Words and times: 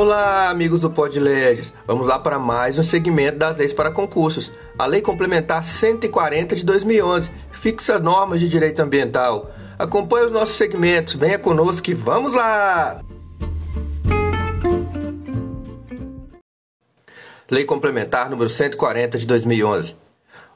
Olá, 0.00 0.48
amigos 0.48 0.78
do 0.78 0.88
Pod. 0.88 1.18
Vamos 1.84 2.06
lá 2.06 2.20
para 2.20 2.38
mais 2.38 2.78
um 2.78 2.84
segmento 2.84 3.36
das 3.36 3.56
leis 3.56 3.72
para 3.72 3.90
concursos. 3.90 4.48
A 4.78 4.86
Lei 4.86 5.00
Complementar 5.00 5.66
140 5.66 6.54
de 6.54 6.64
2011 6.64 7.28
fixa 7.50 7.98
normas 7.98 8.38
de 8.38 8.48
direito 8.48 8.78
ambiental. 8.78 9.50
Acompanhe 9.76 10.26
os 10.26 10.30
nossos 10.30 10.54
segmentos, 10.54 11.14
venha 11.14 11.36
conosco 11.36 11.90
e 11.90 11.94
vamos 11.94 12.32
lá! 12.32 13.00
Lei 17.50 17.64
Complementar 17.64 18.30
número 18.30 18.48
140 18.48 19.18
de 19.18 19.26
2011. 19.26 19.96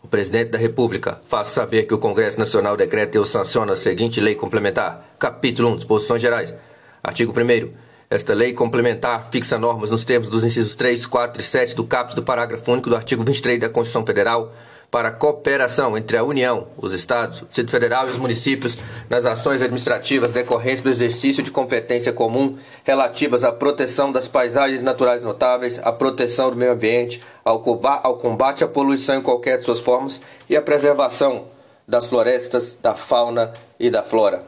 O 0.05 0.07
Presidente 0.07 0.53
da 0.53 0.59
República 0.59 1.21
faz 1.27 1.49
saber 1.49 1.89
que 1.89 1.95
o 1.95 1.99
Congresso 1.99 2.39
Nacional 2.39 2.77
decreta 2.77 3.19
e 3.19 3.27
sanciona 3.27 3.73
a 3.73 3.77
seguinte 3.77 4.21
lei 4.21 4.37
complementar. 4.37 5.17
Capítulo 5.19 5.71
1. 5.71 5.77
Disposições 5.79 6.23
Gerais. 6.23 6.55
Artigo 7.03 7.33
1 7.33 7.92
esta 8.15 8.35
lei 8.35 8.53
complementar 8.53 9.29
fixa 9.31 9.59
normas 9.59 9.91
nos 9.91 10.05
termos 10.05 10.29
dos 10.29 10.45
incisos 10.45 10.75
3, 10.75 11.07
4 11.07 11.41
e 11.41 11.45
7 11.45 11.75
do 11.75 11.85
caput 11.85 12.15
do 12.15 12.23
parágrafo 12.23 12.71
único 12.71 12.91
do 12.91 12.97
artigo 12.97 13.25
23 13.25 13.59
da 13.59 13.71
Constituição 13.71 14.05
Federal 14.05 14.53
para 14.91 15.09
a 15.09 15.13
cooperação 15.13 15.97
entre 15.97 16.19
a 16.19 16.23
União, 16.23 16.67
os 16.77 16.93
Estados, 16.93 17.41
o 17.41 17.47
Distrito 17.47 17.71
Federal 17.71 18.07
e 18.07 18.11
os 18.11 18.19
municípios 18.19 18.77
nas 19.09 19.25
ações 19.25 19.63
administrativas 19.63 20.31
decorrentes 20.31 20.83
do 20.83 20.91
exercício 20.91 21.43
de 21.43 21.51
competência 21.51 22.13
comum 22.13 22.59
relativas 22.85 23.45
à 23.45 23.51
proteção 23.51 24.13
das 24.13 24.29
paisagens 24.29 24.83
naturais 24.83 25.23
notáveis, 25.23 25.81
à 25.83 25.91
proteção 25.91 26.51
do 26.51 26.57
meio 26.57 26.73
ambiente, 26.73 27.23
ao 27.43 27.61
combate 27.61 28.63
à 28.63 28.69
poluição 28.69 29.17
em 29.17 29.23
qualquer 29.23 29.59
de 29.59 29.65
suas 29.65 29.81
formas 29.81 30.21
e 30.51 30.55
à 30.55 30.61
preservação 30.61 31.47
das 31.89 32.09
florestas, 32.09 32.77
da 32.83 32.95
fauna 32.95 33.55
e 33.81 33.89
da 33.89 34.03
flora. 34.03 34.45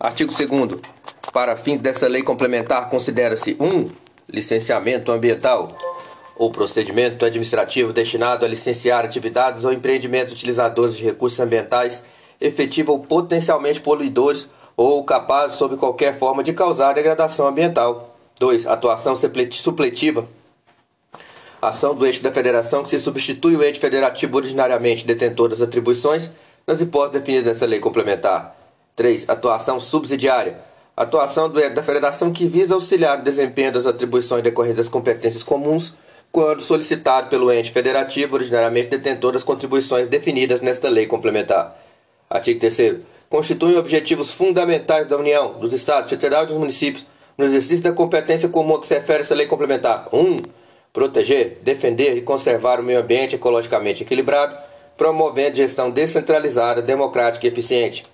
Artigo 0.00 0.32
2 0.32 0.80
para 1.30 1.54
fins 1.58 1.78
dessa 1.78 2.08
lei 2.08 2.22
complementar, 2.22 2.88
considera-se 2.88 3.54
1. 3.60 3.64
Um, 3.66 3.90
licenciamento 4.26 5.12
ambiental 5.12 5.76
ou 6.34 6.50
procedimento 6.50 7.26
administrativo 7.26 7.92
destinado 7.92 8.46
a 8.46 8.48
licenciar 8.48 9.04
atividades 9.04 9.62
ou 9.62 9.72
empreendimentos 9.74 10.32
utilizadores 10.32 10.96
de 10.96 11.04
recursos 11.04 11.38
ambientais 11.38 12.02
efetivos 12.40 12.94
ou 12.94 13.00
potencialmente 13.00 13.80
poluidores 13.80 14.48
ou 14.74 15.04
capazes, 15.04 15.58
sob 15.58 15.76
qualquer 15.76 16.18
forma, 16.18 16.42
de 16.42 16.54
causar 16.54 16.94
degradação 16.94 17.46
ambiental. 17.46 18.16
2. 18.38 18.66
Atuação 18.66 19.14
supletiva. 19.14 20.26
Ação 21.60 21.94
do 21.94 22.06
eixo 22.06 22.22
da 22.22 22.32
federação 22.32 22.82
que 22.82 22.88
se 22.88 22.98
substitui 22.98 23.54
o 23.54 23.62
ente 23.62 23.78
federativo 23.78 24.34
originariamente 24.34 25.06
detentor 25.06 25.50
das 25.50 25.60
atribuições 25.60 26.30
nas 26.66 26.80
hipóteses 26.80 27.20
definidas 27.20 27.52
nessa 27.52 27.66
lei 27.66 27.80
complementar. 27.80 28.59
3. 29.00 29.30
Atuação 29.30 29.80
subsidiária 29.80 30.58
Atuação 31.00 31.50
da 31.50 31.82
federação 31.82 32.30
que 32.30 32.46
visa 32.46 32.74
auxiliar 32.74 33.16
no 33.16 33.24
desempenho 33.24 33.72
das 33.72 33.86
atribuições 33.86 34.42
decorrentes 34.42 34.76
das 34.76 34.88
competências 34.90 35.42
comuns, 35.42 35.94
quando 36.30 36.60
solicitado 36.60 37.30
pelo 37.30 37.50
ente 37.50 37.70
federativo, 37.70 38.34
originariamente 38.34 38.88
detentor 38.88 39.32
das 39.32 39.42
contribuições 39.42 40.08
definidas 40.08 40.60
nesta 40.60 40.90
lei 40.90 41.06
complementar. 41.06 41.74
Artigo 42.28 42.60
3 42.60 43.00
Constituem 43.30 43.78
objetivos 43.78 44.30
fundamentais 44.30 45.06
da 45.06 45.16
União, 45.16 45.58
dos 45.58 45.72
Estados, 45.72 46.10
Federal 46.10 46.44
e 46.44 46.48
dos 46.48 46.58
municípios 46.58 47.06
no 47.38 47.46
exercício 47.46 47.82
da 47.82 47.92
competência 47.92 48.50
comum 48.50 48.74
a 48.74 48.80
que 48.80 48.86
se 48.86 48.92
refere 48.92 49.22
essa 49.22 49.34
lei 49.34 49.46
complementar. 49.46 50.06
1. 50.12 50.18
Um, 50.18 50.42
proteger, 50.92 51.60
defender 51.62 52.14
e 52.18 52.20
conservar 52.20 52.78
o 52.78 52.82
meio 52.82 53.00
ambiente 53.00 53.36
ecologicamente 53.36 54.02
equilibrado, 54.02 54.54
promovendo 54.98 55.56
gestão 55.56 55.90
descentralizada, 55.90 56.82
democrática 56.82 57.46
e 57.46 57.48
eficiente. 57.48 58.04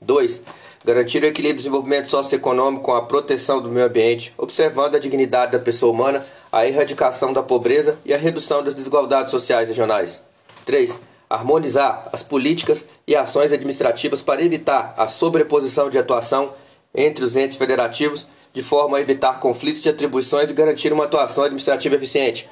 2 0.00 0.40
garantir 0.84 1.22
o 1.22 1.26
equilíbrio 1.26 1.54
do 1.54 1.58
desenvolvimento 1.58 2.10
socioeconômico 2.10 2.84
com 2.84 2.94
a 2.94 3.02
proteção 3.02 3.60
do 3.60 3.70
meio 3.70 3.86
ambiente, 3.86 4.34
observando 4.36 4.94
a 4.94 4.98
dignidade 4.98 5.52
da 5.52 5.58
pessoa 5.58 5.90
humana, 5.90 6.24
a 6.52 6.66
erradicação 6.66 7.32
da 7.32 7.42
pobreza 7.42 7.98
e 8.04 8.12
a 8.12 8.18
redução 8.18 8.62
das 8.62 8.74
desigualdades 8.74 9.30
sociais 9.30 9.66
regionais. 9.66 10.20
3. 10.66 10.96
Harmonizar 11.28 12.10
as 12.12 12.22
políticas 12.22 12.86
e 13.06 13.16
ações 13.16 13.50
administrativas 13.50 14.20
para 14.20 14.42
evitar 14.42 14.94
a 14.96 15.08
sobreposição 15.08 15.88
de 15.88 15.98
atuação 15.98 16.52
entre 16.94 17.24
os 17.24 17.34
entes 17.34 17.56
federativos, 17.56 18.26
de 18.52 18.62
forma 18.62 18.98
a 18.98 19.00
evitar 19.00 19.40
conflitos 19.40 19.82
de 19.82 19.88
atribuições 19.88 20.50
e 20.50 20.54
garantir 20.54 20.92
uma 20.92 21.04
atuação 21.04 21.44
administrativa 21.44 21.96
eficiente. 21.96 22.48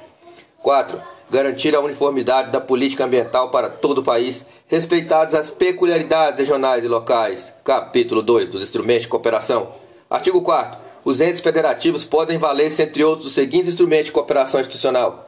4 0.61 0.99
garantir 1.33 1.75
a 1.75 1.79
uniformidade 1.79 2.51
da 2.51 2.61
política 2.61 3.05
ambiental 3.05 3.49
para 3.49 3.67
todo 3.67 3.97
o 3.97 4.03
país, 4.03 4.45
respeitadas 4.67 5.33
as 5.33 5.49
peculiaridades 5.49 6.37
regionais 6.37 6.85
e 6.85 6.87
locais. 6.87 7.51
Capítulo 7.63 8.21
2 8.21 8.49
dos 8.49 8.61
instrumentos 8.61 9.03
de 9.03 9.07
cooperação. 9.07 9.71
Artigo 10.07 10.43
4 10.43 10.77
Os 11.03 11.19
entes 11.19 11.41
federativos 11.41 12.05
podem 12.05 12.37
valer-se, 12.37 12.83
entre 12.83 13.03
outros, 13.03 13.25
os 13.25 13.33
seguintes 13.33 13.69
instrumentos 13.69 14.05
de 14.05 14.11
cooperação 14.11 14.59
institucional: 14.59 15.27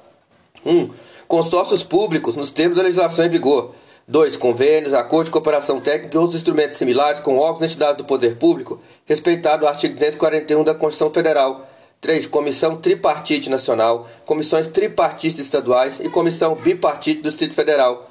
1. 0.63 0.71
Um, 0.71 0.91
consórcios 1.27 1.81
públicos 1.81 2.35
nos 2.35 2.51
termos 2.51 2.77
da 2.77 2.83
legislação 2.83 3.25
em 3.25 3.29
vigor. 3.29 3.73
2. 4.07 4.37
Convênios, 4.37 4.93
acordos 4.93 5.29
de 5.29 5.31
cooperação 5.31 5.81
técnica 5.81 6.15
e 6.15 6.19
outros 6.19 6.39
instrumentos 6.39 6.77
similares 6.77 7.19
com 7.19 7.39
órgãos 7.39 7.63
e 7.63 7.65
entidades 7.65 7.97
do 7.97 8.05
poder 8.05 8.35
público, 8.35 8.79
respeitado 9.05 9.65
o 9.65 9.67
artigo 9.67 9.95
241 9.95 10.63
da 10.63 10.75
Constituição 10.75 11.11
Federal 11.11 11.67
3. 12.01 12.25
Comissão 12.27 12.77
Tripartite 12.77 13.49
Nacional, 13.49 14.07
comissões 14.25 14.67
tripartites 14.67 15.39
estaduais 15.39 15.99
e 15.99 16.09
comissão 16.09 16.55
bipartite 16.55 17.21
do 17.21 17.29
Distrito 17.29 17.53
Federal. 17.53 18.09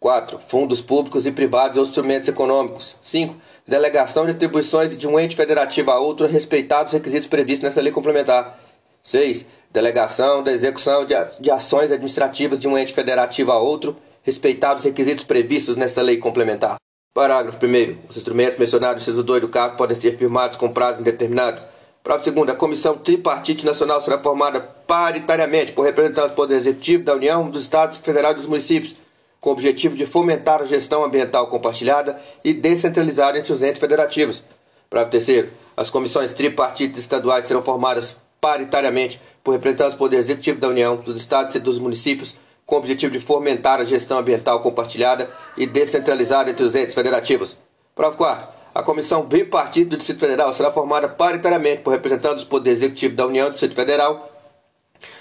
4. 0.00 0.38
Fundos 0.38 0.80
públicos 0.80 1.26
e 1.26 1.32
privados 1.32 1.78
ou 1.78 1.84
instrumentos 1.84 2.28
econômicos. 2.28 2.96
5. 3.02 3.34
Delegação 3.66 4.24
de 4.24 4.30
atribuições 4.32 4.96
de 4.96 5.08
um 5.08 5.18
ente 5.18 5.34
federativo 5.34 5.90
a 5.90 5.98
outro, 5.98 6.26
respeitados 6.26 6.92
os 6.92 6.98
requisitos 6.98 7.26
previstos 7.26 7.64
nessa 7.64 7.80
lei 7.80 7.92
complementar. 7.92 8.58
6. 9.02 9.44
Delegação 9.72 10.42
da 10.42 10.52
execução 10.52 11.04
de, 11.04 11.50
ações 11.50 11.90
administrativas 11.90 12.60
de 12.60 12.68
um 12.68 12.78
ente 12.78 12.92
federativo 12.92 13.52
a 13.52 13.58
outro, 13.58 13.96
respeitados 14.22 14.80
os 14.80 14.84
requisitos 14.84 15.24
previstos 15.24 15.76
nessa 15.76 16.02
lei 16.02 16.18
complementar. 16.18 16.76
Parágrafo 17.12 17.58
1. 17.64 18.08
Os 18.08 18.16
instrumentos 18.16 18.58
mencionados 18.58 18.96
no 18.96 19.10
inciso 19.10 19.22
2 19.22 19.40
do 19.40 19.48
CAF 19.48 19.76
podem 19.76 19.98
ser 19.98 20.16
firmados 20.16 20.56
com 20.56 20.72
prazo 20.72 21.00
indeterminado 21.00 21.60
Parágrafo 22.06 22.30
segundo, 22.30 22.50
a 22.50 22.54
Comissão 22.54 22.96
Tripartite 22.96 23.66
Nacional 23.66 24.00
será 24.00 24.16
formada 24.16 24.60
paritariamente 24.60 25.72
por 25.72 25.84
representantes 25.84 26.30
do 26.30 26.36
Poder 26.36 26.54
Executivo 26.54 27.02
da 27.02 27.14
União, 27.14 27.50
dos 27.50 27.62
Estados 27.62 27.98
Federais 27.98 28.36
e 28.36 28.38
dos 28.38 28.46
municípios, 28.46 28.94
com 29.40 29.50
o 29.50 29.52
objetivo 29.52 29.96
de 29.96 30.06
fomentar 30.06 30.62
a 30.62 30.66
gestão 30.66 31.02
ambiental 31.02 31.48
compartilhada 31.48 32.16
e 32.44 32.54
descentralizada 32.54 33.36
entre 33.36 33.52
os 33.52 33.60
entes 33.60 33.80
federativos. 33.80 34.40
Parágrafo 34.88 35.10
terceiro, 35.10 35.48
as 35.76 35.90
comissões 35.90 36.32
tripartites 36.32 37.00
estaduais 37.00 37.44
serão 37.44 37.64
formadas 37.64 38.14
paritariamente 38.40 39.20
por 39.42 39.50
representantes 39.50 39.94
do 39.94 39.98
Poder 39.98 40.18
Executivo 40.18 40.60
da 40.60 40.68
União, 40.68 40.94
dos 40.94 41.16
Estados 41.16 41.56
e 41.56 41.58
dos 41.58 41.80
municípios, 41.80 42.36
com 42.64 42.76
o 42.76 42.78
objetivo 42.78 43.12
de 43.12 43.18
fomentar 43.18 43.80
a 43.80 43.84
gestão 43.84 44.18
ambiental 44.18 44.60
compartilhada 44.60 45.28
e 45.56 45.66
descentralizada 45.66 46.50
entre 46.50 46.64
os 46.64 46.72
entes 46.76 46.94
federativos. 46.94 47.56
Parágrafo 47.96 48.16
quarto, 48.16 48.55
a 48.76 48.82
comissão 48.82 49.22
bipartite 49.22 49.86
do 49.86 49.96
Distrito 49.96 50.20
Federal 50.20 50.52
será 50.52 50.70
formada 50.70 51.08
paritariamente 51.08 51.80
por 51.80 51.92
representantes 51.92 52.44
do 52.44 52.50
Poder 52.50 52.72
Executivo 52.72 53.16
da 53.16 53.26
União 53.26 53.46
do 53.46 53.52
Distrito 53.52 53.74
Federal, 53.74 54.30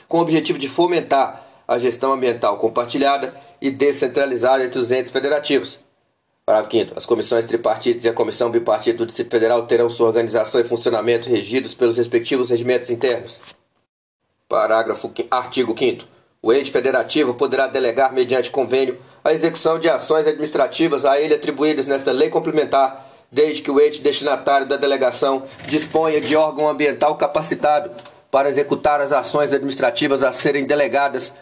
com 0.10 0.18
o 0.18 0.22
objetivo 0.22 0.60
de 0.60 0.68
fomentar 0.68 1.42
a 1.66 1.80
gestão 1.80 2.12
ambiental 2.12 2.58
compartilhada 2.58 3.34
e 3.62 3.72
descentralizada 3.72 4.66
entre 4.66 4.78
os 4.78 4.92
entes 4.92 5.10
federativos. 5.10 5.80
Parágrafo 6.46 6.78
5. 6.78 6.94
As 6.98 7.06
comissões 7.06 7.46
tripartites 7.46 8.04
e 8.04 8.10
a 8.10 8.14
comissão 8.14 8.52
bipartite 8.52 8.98
do 8.98 9.06
Distrito 9.06 9.32
Federal 9.32 9.66
terão 9.66 9.90
sua 9.90 10.08
organização 10.08 10.60
e 10.60 10.66
funcionamento 10.66 11.30
regidos 11.30 11.74
pelos 11.74 11.96
respectivos 11.96 12.50
regimentos 12.50 12.90
internos. 12.90 13.40
Parágrafo 14.50 15.14
Artigo 15.32 15.74
5. 15.80 16.06
O 16.42 16.52
ente 16.52 16.72
federativo 16.72 17.34
poderá 17.34 17.68
delegar, 17.68 18.12
mediante 18.12 18.52
convênio, 18.52 19.00
a 19.24 19.32
execução 19.32 19.80
de 19.80 19.90
ações 19.90 20.28
administrativas 20.28 21.06
a 21.06 21.18
ele 21.22 21.34
atribuídas 21.34 21.86
nesta 21.86 22.12
lei 22.12 22.30
complementar 22.30 23.15
desde 23.36 23.62
que 23.62 23.70
o 23.70 23.82
ente 23.82 24.00
destinatário 24.00 24.66
da 24.66 24.78
delegação 24.78 25.44
disponha 25.68 26.22
de 26.22 26.38
órgão 26.38 26.70
ambiental 26.70 27.18
capacitado 27.18 27.92
para 28.32 28.48
executar 28.48 29.02
as 29.02 29.12
ações 29.12 29.52
administrativas 29.52 30.24
a 30.24 30.32
serem 30.32 30.64
delegadas 30.64 31.34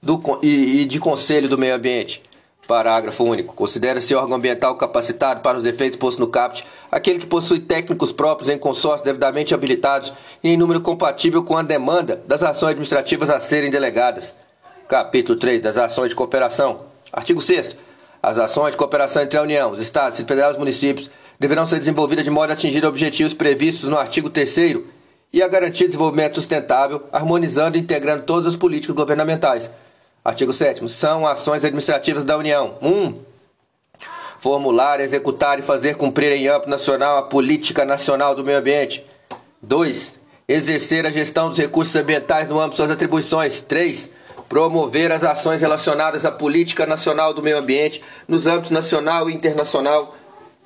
do, 0.00 0.18
e, 0.42 0.80
e 0.80 0.84
de 0.86 0.98
Conselho 0.98 1.50
do 1.50 1.58
Meio 1.58 1.74
Ambiente. 1.74 2.22
Parágrafo 2.66 3.22
único. 3.24 3.54
Considera-se 3.54 4.14
órgão 4.14 4.38
ambiental 4.38 4.76
capacitado 4.76 5.42
para 5.42 5.58
os 5.58 5.66
efeitos 5.66 5.98
postos 5.98 6.18
no 6.18 6.28
CAPT 6.28 6.64
aquele 6.90 7.18
que 7.18 7.26
possui 7.26 7.60
técnicos 7.60 8.12
próprios 8.12 8.48
em 8.48 8.58
consórcio 8.58 9.04
devidamente 9.04 9.52
habilitados 9.52 10.10
e 10.42 10.48
em 10.48 10.56
número 10.56 10.80
compatível 10.80 11.44
com 11.44 11.58
a 11.58 11.62
demanda 11.62 12.22
das 12.26 12.42
ações 12.42 12.70
administrativas 12.70 13.28
a 13.28 13.38
serem 13.38 13.70
delegadas. 13.70 14.32
Capítulo 14.88 15.38
3 15.38 15.60
das 15.60 15.76
ações 15.76 16.08
de 16.08 16.14
cooperação. 16.14 16.86
Artigo 17.12 17.42
6 17.42 17.76
As 18.22 18.38
ações 18.38 18.70
de 18.70 18.78
cooperação 18.78 19.22
entre 19.22 19.36
a 19.36 19.42
União, 19.42 19.70
os 19.70 19.80
Estados, 19.80 20.18
os 20.18 20.24
Federais 20.24 20.52
e 20.52 20.56
os 20.56 20.58
municípios 20.58 21.10
deverão 21.42 21.66
ser 21.66 21.80
desenvolvidas 21.80 22.24
de 22.24 22.30
modo 22.30 22.50
a 22.50 22.52
atingir 22.52 22.84
objetivos 22.86 23.34
previstos 23.34 23.88
no 23.88 23.98
artigo 23.98 24.30
3 24.30 24.84
e 25.32 25.42
a 25.42 25.48
garantir 25.48 25.86
desenvolvimento 25.86 26.36
sustentável, 26.36 27.02
harmonizando 27.10 27.76
e 27.76 27.80
integrando 27.80 28.22
todas 28.22 28.46
as 28.46 28.54
políticas 28.54 28.94
governamentais. 28.94 29.68
Artigo 30.24 30.52
7 30.52 30.88
São 30.88 31.26
ações 31.26 31.64
administrativas 31.64 32.22
da 32.22 32.38
União. 32.38 32.76
1. 32.80 32.88
Um, 32.88 33.18
formular, 34.38 35.00
executar 35.00 35.58
e 35.58 35.62
fazer 35.62 35.96
cumprir 35.96 36.30
em 36.30 36.46
âmbito 36.46 36.70
nacional 36.70 37.18
a 37.18 37.22
política 37.22 37.84
nacional 37.84 38.36
do 38.36 38.44
meio 38.44 38.58
ambiente. 38.58 39.04
2. 39.60 40.14
Exercer 40.46 41.04
a 41.06 41.10
gestão 41.10 41.48
dos 41.48 41.58
recursos 41.58 41.96
ambientais 41.96 42.48
no 42.48 42.60
âmbito 42.60 42.70
de 42.70 42.76
suas 42.76 42.90
atribuições. 42.90 43.62
3. 43.62 44.10
Promover 44.48 45.10
as 45.10 45.24
ações 45.24 45.60
relacionadas 45.60 46.24
à 46.24 46.30
política 46.30 46.86
nacional 46.86 47.34
do 47.34 47.42
meio 47.42 47.58
ambiente 47.58 48.00
nos 48.28 48.46
âmbitos 48.46 48.70
nacional 48.70 49.28
e 49.28 49.34
internacional. 49.34 50.14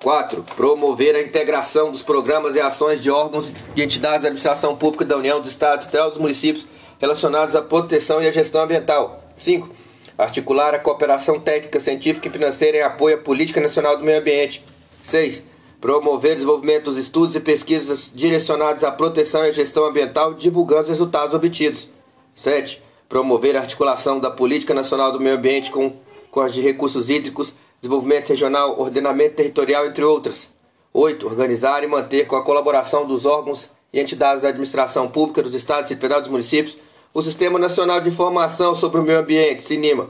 4. 0.03 0.43
Promover 0.55 1.15
a 1.15 1.23
integração 1.23 1.91
dos 1.91 2.03
programas 2.03 2.55
e 2.55 2.61
ações 2.61 3.03
de 3.03 3.11
órgãos 3.11 3.53
e 3.75 3.83
entidades 3.83 4.23
da 4.23 4.29
administração 4.29 4.77
pública 4.77 5.05
da 5.05 5.17
União, 5.17 5.41
dos 5.41 5.51
Estados 5.51 5.87
e 5.87 5.91
dos 5.91 6.19
municípios 6.19 6.67
relacionados 6.99 7.57
à 7.57 7.63
proteção 7.63 8.23
e 8.23 8.29
à 8.29 8.31
gestão 8.31 8.63
ambiental. 8.63 9.25
5. 9.39 9.69
Articular 10.17 10.75
a 10.75 10.79
cooperação 10.79 11.39
técnica, 11.39 11.81
científica 11.81 12.29
e 12.29 12.31
financeira 12.31 12.79
em 12.79 12.83
apoio 12.83 13.17
à 13.17 13.19
política 13.19 13.61
nacional 13.61 13.97
do 13.99 14.05
meio 14.05 14.19
ambiente. 14.19 14.65
6. 15.03 15.43
Promover 15.81 16.33
o 16.33 16.35
desenvolvimento 16.37 16.85
dos 16.85 16.97
estudos 16.97 17.37
e 17.37 17.41
pesquisas 17.41 18.11
direcionados 18.15 18.83
à 18.83 18.91
proteção 18.91 19.45
e 19.45 19.51
à 19.51 19.53
gestão 19.53 19.85
ambiental, 19.85 20.33
divulgando 20.35 20.83
os 20.83 20.89
resultados 20.89 21.35
obtidos. 21.35 21.89
7. 22.35 22.83
Promover 23.09 23.57
a 23.57 23.61
articulação 23.61 24.19
da 24.19 24.31
política 24.31 24.73
nacional 24.73 25.13
do 25.13 25.21
meio 25.21 25.37
ambiente 25.37 25.71
com, 25.71 25.93
com 26.31 26.41
as 26.41 26.55
de 26.55 26.61
recursos 26.61 27.11
hídricos, 27.11 27.55
desenvolvimento 27.81 28.29
regional, 28.29 28.79
ordenamento 28.81 29.37
territorial, 29.37 29.87
entre 29.87 30.05
outras. 30.05 30.49
8. 30.93 31.27
Organizar 31.27 31.85
e 31.85 31.87
manter, 31.87 32.27
com 32.27 32.37
a 32.37 32.43
colaboração 32.43 33.07
dos 33.07 33.27
órgãos 33.27 33.71
e 33.93 34.01
entidades 34.01 34.43
da 34.43 34.49
administração 34.49 35.09
pública 35.09 35.43
dos 35.43 35.55
estados 35.55 35.91
e 35.91 35.95
dos 35.95 36.29
municípios, 36.29 36.77
o 37.13 37.23
Sistema 37.23 37.59
Nacional 37.59 38.01
de 38.01 38.09
Informação 38.09 38.75
sobre 38.75 39.01
o 39.01 39.03
Meio 39.03 39.19
Ambiente, 39.19 39.63
CINIMA. 39.63 40.09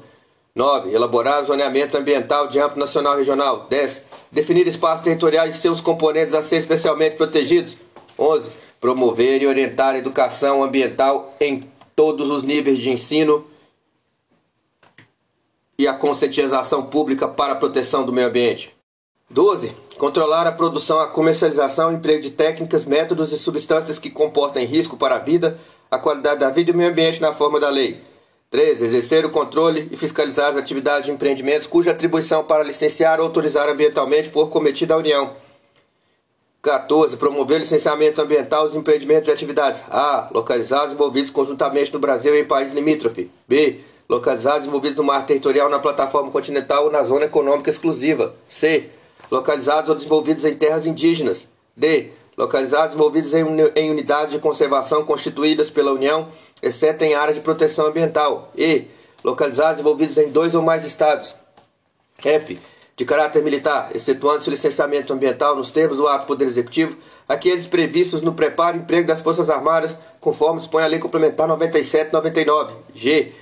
9. 0.54 0.90
Elaborar 0.90 1.42
o 1.42 1.44
zoneamento 1.44 1.96
ambiental 1.96 2.48
de 2.48 2.58
âmbito 2.58 2.80
nacional 2.80 3.14
e 3.14 3.18
regional. 3.18 3.66
10. 3.68 4.02
Definir 4.32 4.66
espaços 4.66 5.04
territoriais 5.04 5.54
e 5.54 5.60
seus 5.60 5.80
componentes 5.80 6.34
a 6.34 6.42
ser 6.42 6.56
especialmente 6.56 7.16
protegidos. 7.16 7.76
11. 8.18 8.50
Promover 8.80 9.42
e 9.42 9.46
orientar 9.46 9.94
a 9.94 9.98
educação 9.98 10.64
ambiental 10.64 11.34
em 11.40 11.62
todos 11.94 12.30
os 12.30 12.42
níveis 12.42 12.78
de 12.78 12.90
ensino 12.90 13.44
e 15.78 15.86
a 15.86 15.94
conscientização 15.94 16.86
pública 16.86 17.28
para 17.28 17.52
a 17.52 17.56
proteção 17.56 18.04
do 18.04 18.12
meio 18.12 18.28
ambiente. 18.28 18.74
12. 19.28 19.74
Controlar 19.98 20.46
a 20.46 20.52
produção, 20.52 21.00
a 21.00 21.08
comercialização 21.08 21.90
e 21.90 21.96
emprego 21.96 22.22
de 22.22 22.30
técnicas, 22.30 22.84
métodos 22.84 23.32
e 23.32 23.38
substâncias 23.38 23.98
que 23.98 24.10
comportem 24.10 24.64
risco 24.64 24.96
para 24.96 25.16
a 25.16 25.18
vida, 25.18 25.58
a 25.90 25.98
qualidade 25.98 26.40
da 26.40 26.50
vida 26.50 26.70
e 26.70 26.74
o 26.74 26.76
meio 26.76 26.90
ambiente 26.90 27.20
na 27.20 27.32
forma 27.32 27.58
da 27.58 27.68
lei. 27.68 28.00
13. 28.50 28.84
Exercer 28.84 29.26
o 29.26 29.30
controle 29.30 29.88
e 29.90 29.96
fiscalizar 29.96 30.50
as 30.50 30.56
atividades 30.56 31.06
de 31.06 31.12
empreendimentos 31.12 31.66
cuja 31.66 31.90
atribuição 31.90 32.44
para 32.44 32.62
licenciar 32.62 33.18
ou 33.18 33.26
autorizar 33.26 33.68
ambientalmente 33.68 34.28
for 34.28 34.48
cometida 34.48 34.94
à 34.94 34.98
União. 34.98 35.32
14. 36.62 37.16
Promover 37.16 37.58
licenciamento 37.58 38.20
ambiental 38.20 38.66
dos 38.66 38.76
empreendimentos 38.76 39.28
e 39.28 39.32
atividades. 39.32 39.84
A. 39.90 40.28
Localizados 40.32 40.90
e 40.90 40.94
envolvidos 40.94 41.30
conjuntamente 41.30 41.92
no 41.92 41.98
Brasil 41.98 42.34
e 42.34 42.40
em 42.40 42.44
país 42.44 42.72
limítrofe. 42.72 43.30
B. 43.48 43.80
Localizados 44.08 44.64
e 44.64 44.68
envolvidos 44.68 44.96
no 44.96 45.04
mar 45.04 45.26
territorial, 45.26 45.68
na 45.68 45.78
plataforma 45.78 46.30
continental 46.30 46.84
ou 46.84 46.90
na 46.90 47.02
zona 47.02 47.24
econômica 47.24 47.70
exclusiva. 47.70 48.34
C. 48.48 48.90
Localizados 49.30 49.90
ou 49.90 49.96
desenvolvidos 49.96 50.44
em 50.44 50.54
terras 50.54 50.86
indígenas. 50.86 51.48
D 51.76 52.12
localizados 52.36 52.94
e 52.94 52.96
envolvidos 52.96 53.32
em, 53.32 53.44
em 53.74 53.90
unidades 53.90 54.32
de 54.32 54.38
conservação 54.38 55.04
constituídas 55.04 55.70
pela 55.70 55.92
União, 55.92 56.28
exceto 56.62 57.02
em 57.04 57.14
áreas 57.14 57.36
de 57.36 57.42
proteção 57.42 57.86
ambiental. 57.86 58.52
E. 58.56 58.84
Localizados 59.24 59.78
e 59.78 59.80
envolvidos 59.80 60.18
em 60.18 60.28
dois 60.28 60.54
ou 60.54 60.62
mais 60.62 60.84
estados. 60.84 61.34
F. 62.22 62.58
De 62.96 63.04
caráter 63.04 63.42
militar, 63.42 63.90
excetuando-se 63.94 64.48
o 64.48 64.52
licenciamento 64.52 65.12
ambiental 65.12 65.54
nos 65.54 65.70
termos 65.70 65.98
do 65.98 66.08
ato 66.08 66.24
do 66.24 66.28
Poder 66.28 66.46
Executivo, 66.46 66.96
aqueles 67.28 67.66
previstos 67.66 68.22
no 68.22 68.32
preparo 68.32 68.76
e 68.76 68.80
emprego 68.80 69.06
das 69.06 69.20
Forças 69.20 69.50
Armadas, 69.50 69.96
conforme 70.18 70.60
dispõe 70.60 70.82
a 70.82 70.86
Lei 70.86 70.98
Complementar 70.98 71.46
97-99. 71.48 72.70
G. 72.94 73.32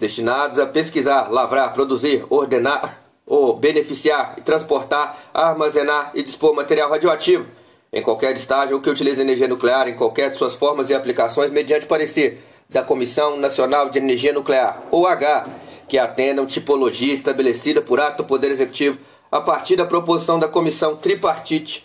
Destinados 0.00 0.58
a 0.58 0.66
pesquisar, 0.66 1.30
lavrar, 1.30 1.72
produzir, 1.74 2.24
ordenar 2.30 3.02
ou 3.26 3.54
beneficiar 3.54 4.34
e 4.38 4.40
transportar, 4.40 5.30
armazenar 5.32 6.10
e 6.14 6.22
dispor 6.22 6.54
material 6.54 6.90
radioativo 6.90 7.46
em 7.92 8.02
qualquer 8.02 8.36
estágio 8.36 8.76
ou 8.76 8.82
que 8.82 8.88
utilize 8.88 9.20
energia 9.20 9.48
nuclear 9.48 9.88
em 9.88 9.94
qualquer 9.94 10.30
de 10.30 10.36
suas 10.36 10.54
formas 10.54 10.90
e 10.90 10.94
aplicações 10.94 11.50
mediante 11.50 11.86
parecer 11.86 12.42
da 12.68 12.82
Comissão 12.82 13.36
Nacional 13.36 13.90
de 13.90 13.98
Energia 13.98 14.32
Nuclear, 14.32 14.80
ou 14.92 15.06
H, 15.06 15.48
que 15.88 15.98
atendam 15.98 16.46
tipologia 16.46 17.12
estabelecida 17.12 17.82
por 17.82 17.98
ato 18.00 18.18
do 18.18 18.26
Poder 18.26 18.50
Executivo 18.50 18.98
a 19.30 19.40
partir 19.40 19.74
da 19.74 19.84
proposição 19.84 20.38
da 20.38 20.48
Comissão 20.48 20.96
Tripartite 20.96 21.84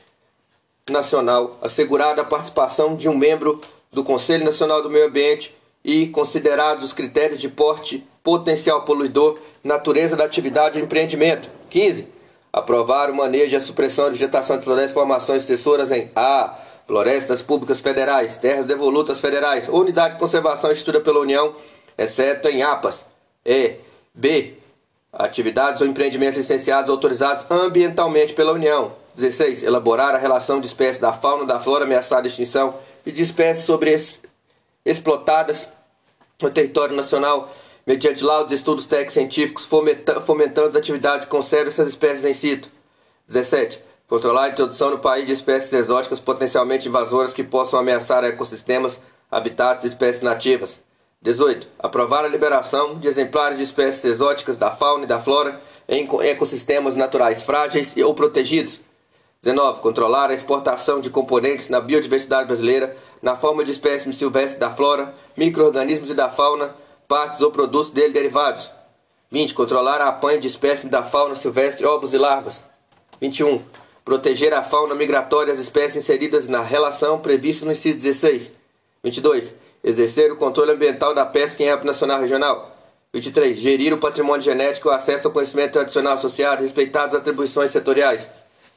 Nacional, 0.88 1.58
assegurada 1.62 2.22
a 2.22 2.26
participação 2.26 2.96
de 2.96 3.10
um 3.10 3.18
membro 3.18 3.60
do 3.92 4.04
Conselho 4.04 4.46
Nacional 4.46 4.84
do 4.84 4.90
Meio 4.90 5.08
Ambiente 5.08 5.56
e 5.86 6.08
considerados 6.08 6.84
os 6.84 6.94
critérios 6.94 7.40
de 7.40 7.48
porte, 7.48 8.04
potencial 8.24 8.82
poluidor, 8.82 9.38
natureza 9.64 10.16
da 10.16 10.26
atividade 10.26 10.80
ou 10.80 10.84
empreendimento. 10.84 11.48
15 11.70 12.16
Aprovar 12.52 13.12
o 13.12 13.16
manejo 13.16 13.54
e 13.54 13.56
a 13.58 13.62
supressão 13.62 14.06
de 14.06 14.18
vegetação 14.18 14.58
de 14.58 14.64
florestas 14.64 14.92
e 14.92 14.94
formações 14.96 15.42
sucessoras 15.42 15.92
em 15.92 16.10
A. 16.16 16.58
Florestas 16.88 17.42
públicas 17.42 17.82
federais, 17.82 18.38
terras 18.38 18.66
devolutas 18.66 19.20
federais, 19.20 19.68
unidade 19.68 20.14
de 20.14 20.20
conservação 20.20 20.72
instituída 20.72 21.02
pela 21.02 21.20
União, 21.20 21.54
exceto 21.98 22.48
em 22.48 22.64
APAS. 22.64 23.04
E. 23.46 23.76
B. 24.14 24.54
Atividades 25.12 25.82
ou 25.82 25.88
empreendimentos 25.88 26.38
licenciados 26.38 26.90
autorizados 26.90 27.46
ambientalmente 27.50 28.34
pela 28.34 28.54
União. 28.54 28.94
16. 29.16 29.64
Elaborar 29.64 30.16
a 30.16 30.18
relação 30.18 30.60
de 30.60 30.68
espécies 30.68 31.02
da 31.02 31.12
fauna 31.12 31.44
e 31.44 31.48
da 31.48 31.60
flora 31.60 31.84
ameaçada 31.84 32.24
de 32.24 32.30
extinção 32.30 32.76
e 33.06 33.12
de 33.12 33.22
espécies 33.22 33.66
sobre 33.66 34.00
explotadas 34.86 35.68
no 36.42 36.50
território 36.50 36.96
nacional 36.96 37.54
mediante 37.86 38.24
laudos 38.24 38.52
e 38.52 38.56
estudos 38.56 38.88
técnicos 38.88 39.14
científicos, 39.14 39.66
fomentando 40.26 40.70
as 40.70 40.76
atividades 40.76 41.26
que 41.26 41.32
conservam 41.32 41.70
essas 41.70 41.88
espécies 41.88 42.26
em 42.26 42.34
situ. 42.34 42.70
17. 43.28 43.80
Controlar 44.08 44.46
a 44.46 44.50
introdução 44.50 44.92
no 44.92 45.00
país 45.00 45.28
de 45.28 45.34
espécies 45.34 45.72
exóticas 45.72 46.20
potencialmente 46.20 46.88
invasoras 46.88 47.34
que 47.34 47.44
possam 47.44 47.80
ameaçar 47.80 48.24
ecossistemas, 48.24 49.00
habitats 49.30 49.84
e 49.84 49.88
espécies 49.88 50.22
nativas. 50.22 50.80
18. 51.22 51.68
Aprovar 51.80 52.24
a 52.26 52.28
liberação 52.28 53.00
de 53.00 53.08
exemplares 53.08 53.58
de 53.58 53.64
espécies 53.64 54.04
exóticas 54.04 54.58
da 54.58 54.72
fauna 54.72 55.06
e 55.06 55.08
da 55.08 55.20
flora 55.20 55.60
em 55.88 56.08
ecossistemas 56.22 56.96
naturais 56.96 57.44
frágeis 57.44 57.96
ou 57.98 58.14
protegidos. 58.14 58.82
19. 59.46 59.80
Controlar 59.80 60.32
a 60.32 60.34
exportação 60.34 61.00
de 61.00 61.12
componentes 61.12 61.70
na 61.70 61.80
biodiversidade 61.80 62.48
brasileira 62.48 62.98
na 63.22 63.38
forma 63.38 63.64
de 63.64 63.72
espécimes 63.72 64.18
silvestres 64.18 64.60
da 64.60 64.72
flora, 64.72 65.14
micro-organismos 65.38 66.10
e 66.10 66.16
da 66.16 66.28
fauna, 66.28 66.76
partes 67.08 67.42
ou 67.42 67.52
produtos 67.52 67.92
dele 67.92 68.12
derivados. 68.12 68.72
20. 69.32 69.54
Controlar 69.54 70.02
a 70.02 70.10
apanha 70.10 70.40
de 70.40 70.48
espécimes 70.48 70.90
da 70.90 71.04
fauna 71.04 71.36
silvestre, 71.36 71.86
ovos 71.86 72.12
e 72.12 72.18
larvas. 72.18 72.64
21. 73.22 73.62
Proteger 74.04 74.52
a 74.52 74.64
fauna 74.64 74.96
migratória 74.96 75.54
das 75.54 75.62
espécies 75.62 75.98
inseridas 75.98 76.48
na 76.48 76.64
relação 76.64 77.20
prevista 77.20 77.68
no 77.68 77.72
inciso 77.72 78.00
16. 78.00 78.52
22. 79.04 79.54
Exercer 79.84 80.32
o 80.32 80.38
controle 80.38 80.72
ambiental 80.72 81.14
da 81.14 81.24
pesca 81.24 81.62
em 81.62 81.70
âmbito 81.70 81.86
nacional 81.86 82.18
e 82.18 82.22
regional. 82.22 82.76
23. 83.14 83.60
Gerir 83.60 83.94
o 83.94 84.00
patrimônio 84.00 84.42
genético 84.42 84.88
e 84.88 84.92
o 84.92 84.94
acesso 84.94 85.28
ao 85.28 85.34
conhecimento 85.34 85.74
tradicional 85.74 86.14
associado, 86.14 86.64
respeitadas 86.64 87.14
as 87.14 87.22
atribuições 87.22 87.70
setoriais. 87.70 88.28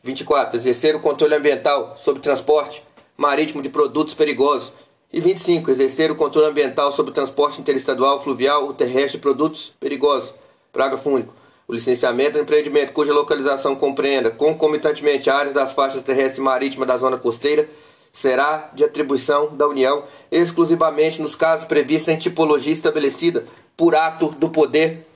24. 0.02 0.57
Exercer 0.57 0.95
o 0.95 1.00
controle 1.00 1.35
ambiental 1.35 1.97
sobre 1.99 2.23
transporte 2.23 2.83
marítimo 3.17 3.61
de 3.61 3.69
produtos 3.69 4.14
perigosos, 4.14 4.73
e 5.12 5.21
25. 5.21 5.71
Exercer 5.71 6.11
o 6.11 6.17
controle 6.17 6.49
ambiental 6.49 6.93
sobre 6.93 7.12
transporte 7.12 7.61
interestadual, 7.61 8.23
fluvial 8.23 8.64
ou 8.64 8.75
terrestre 8.75 9.12
de 9.12 9.19
produtos 9.19 9.73
perigosos. 9.81 10.35
Parágrafo 10.73 11.09
único. 11.11 11.35
O 11.67 11.75
licenciamento 11.75 12.33
do 12.33 12.40
empreendimento 12.40 12.93
cuja 12.93 13.12
localização 13.12 13.75
compreenda 13.75 14.31
concomitantemente 14.31 15.28
áreas 15.28 15.52
das 15.52 15.73
faixas 15.73 16.02
terrestres 16.02 16.38
e 16.38 16.43
marítimas 16.43 16.88
da 16.88 16.97
zona 16.97 17.19
costeira 17.19 17.69
será 18.11 18.71
de 18.73 18.85
atribuição 18.85 19.55
da 19.55 19.69
União 19.69 20.05
exclusivamente 20.31 21.21
nos 21.21 21.35
casos 21.35 21.67
previstos 21.67 22.12
em 22.12 22.17
tipologia 22.17 22.73
estabelecida 22.73 23.45
por 23.76 23.95
ato 23.95 24.28
do 24.28 24.49
Poder 24.49 25.07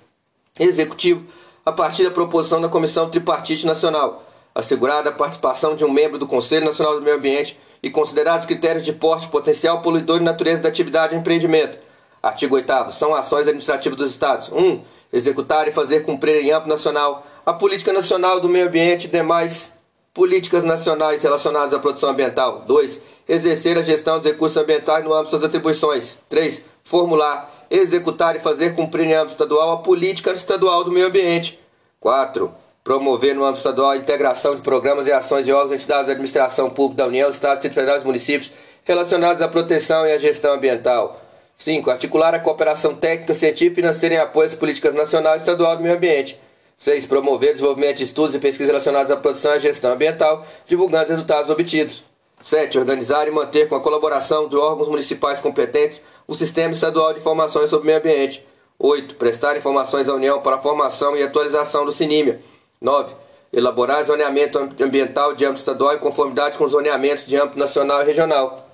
Executivo 0.58 1.24
a 1.64 1.72
partir 1.72 2.04
da 2.04 2.10
proposição 2.10 2.60
da 2.60 2.68
Comissão 2.68 3.08
Tripartite 3.08 3.64
Nacional, 3.64 4.22
assegurada 4.54 5.10
a 5.10 5.12
participação 5.12 5.74
de 5.74 5.84
um 5.84 5.90
membro 5.90 6.18
do 6.18 6.26
Conselho 6.26 6.66
Nacional 6.66 6.94
do 6.94 7.02
Meio 7.02 7.16
Ambiente 7.16 7.58
e 7.82 7.90
considerados 7.90 8.46
critérios 8.46 8.84
de 8.84 8.92
porte, 8.92 9.28
potencial 9.28 9.80
poluidor 9.80 10.20
e 10.20 10.24
natureza 10.24 10.62
da 10.62 10.68
atividade 10.68 11.12
de 11.12 11.18
empreendimento. 11.18 11.78
Artigo 12.22 12.54
8 12.54 12.92
São 12.92 13.14
ações 13.14 13.42
administrativas 13.42 13.98
dos 13.98 14.10
Estados. 14.10 14.48
1. 14.50 14.56
Um, 14.56 14.82
executar 15.12 15.66
e 15.66 15.72
fazer 15.72 16.00
cumprir 16.00 16.36
em 16.36 16.52
âmbito 16.52 16.68
nacional 16.68 17.26
a 17.44 17.52
política 17.52 17.92
nacional 17.92 18.38
do 18.38 18.48
meio 18.48 18.68
ambiente 18.68 19.06
e 19.06 19.10
demais 19.10 19.72
políticas 20.14 20.62
nacionais 20.62 21.22
relacionadas 21.22 21.74
à 21.74 21.78
produção 21.78 22.10
ambiental. 22.10 22.64
2. 22.66 23.00
Exercer 23.28 23.76
a 23.78 23.82
gestão 23.82 24.18
dos 24.18 24.30
recursos 24.30 24.56
ambientais 24.56 25.04
no 25.04 25.12
âmbito 25.12 25.36
das 25.36 25.44
atribuições. 25.44 26.18
3. 26.28 26.62
Formular, 26.84 27.66
executar 27.70 28.36
e 28.36 28.40
fazer 28.40 28.74
cumprir 28.74 29.06
em 29.06 29.14
âmbito 29.14 29.32
estadual 29.32 29.72
a 29.72 29.78
política 29.78 30.30
estadual 30.32 30.84
do 30.84 30.92
meio 30.92 31.06
ambiente. 31.06 31.58
4 31.98 32.61
promover 32.84 33.34
no 33.34 33.44
âmbito 33.44 33.58
estadual 33.58 33.90
a 33.90 33.96
integração 33.96 34.54
de 34.54 34.60
programas 34.60 35.06
e 35.06 35.12
ações 35.12 35.44
de 35.44 35.52
órgãos 35.52 35.72
e 35.72 35.74
entidades 35.76 36.06
da 36.06 36.12
administração 36.12 36.68
pública 36.68 37.02
da 37.02 37.08
União, 37.08 37.30
Estados, 37.30 37.62
Distrito 37.62 37.74
Federal 37.74 38.00
e 38.00 38.04
municípios 38.04 38.52
relacionados 38.84 39.40
à 39.40 39.48
proteção 39.48 40.06
e 40.06 40.12
à 40.12 40.18
gestão 40.18 40.54
ambiental. 40.54 41.20
5. 41.58 41.90
Articular 41.90 42.34
a 42.34 42.40
cooperação 42.40 42.94
técnica, 42.94 43.34
científica 43.34 43.72
e 43.72 43.74
financeira 43.82 44.14
em 44.16 44.18
apoio 44.18 44.48
às 44.48 44.54
políticas 44.54 44.94
nacional 44.94 45.34
e 45.34 45.36
estadual 45.36 45.76
do 45.76 45.82
meio 45.82 45.94
ambiente. 45.94 46.40
6. 46.76 47.06
Promover 47.06 47.50
o 47.50 47.52
desenvolvimento 47.52 47.98
de 47.98 48.02
estudos 48.02 48.34
e 48.34 48.40
pesquisas 48.40 48.66
relacionados 48.66 49.12
à 49.12 49.16
produção 49.16 49.52
e 49.52 49.56
à 49.56 49.60
gestão 49.60 49.92
ambiental, 49.92 50.44
divulgando 50.66 51.04
os 51.04 51.10
resultados 51.10 51.50
obtidos. 51.50 52.02
7. 52.42 52.76
Organizar 52.76 53.28
e 53.28 53.30
manter 53.30 53.68
com 53.68 53.76
a 53.76 53.80
colaboração 53.80 54.48
de 54.48 54.56
órgãos 54.56 54.88
municipais 54.88 55.38
competentes 55.38 56.00
o 56.26 56.34
Sistema 56.34 56.72
Estadual 56.72 57.12
de 57.12 57.20
Informações 57.20 57.70
sobre 57.70 57.84
o 57.84 57.86
Meio 57.86 57.98
Ambiente. 57.98 58.44
8. 58.76 59.14
Prestar 59.14 59.56
informações 59.56 60.08
à 60.08 60.14
União 60.14 60.40
para 60.40 60.56
a 60.56 60.58
formação 60.58 61.16
e 61.16 61.22
atualização 61.22 61.84
do 61.84 61.92
CINIMA. 61.92 62.38
9. 62.82 63.14
Elaborar 63.52 64.04
zoneamento 64.04 64.58
ambiental 64.80 65.34
de 65.34 65.44
âmbito 65.44 65.60
estadual 65.60 65.94
em 65.94 65.98
conformidade 65.98 66.58
com 66.58 66.66
zoneamentos 66.66 67.26
de 67.26 67.36
âmbito 67.36 67.58
nacional 67.58 68.02
e 68.02 68.04
regional. 68.04 68.68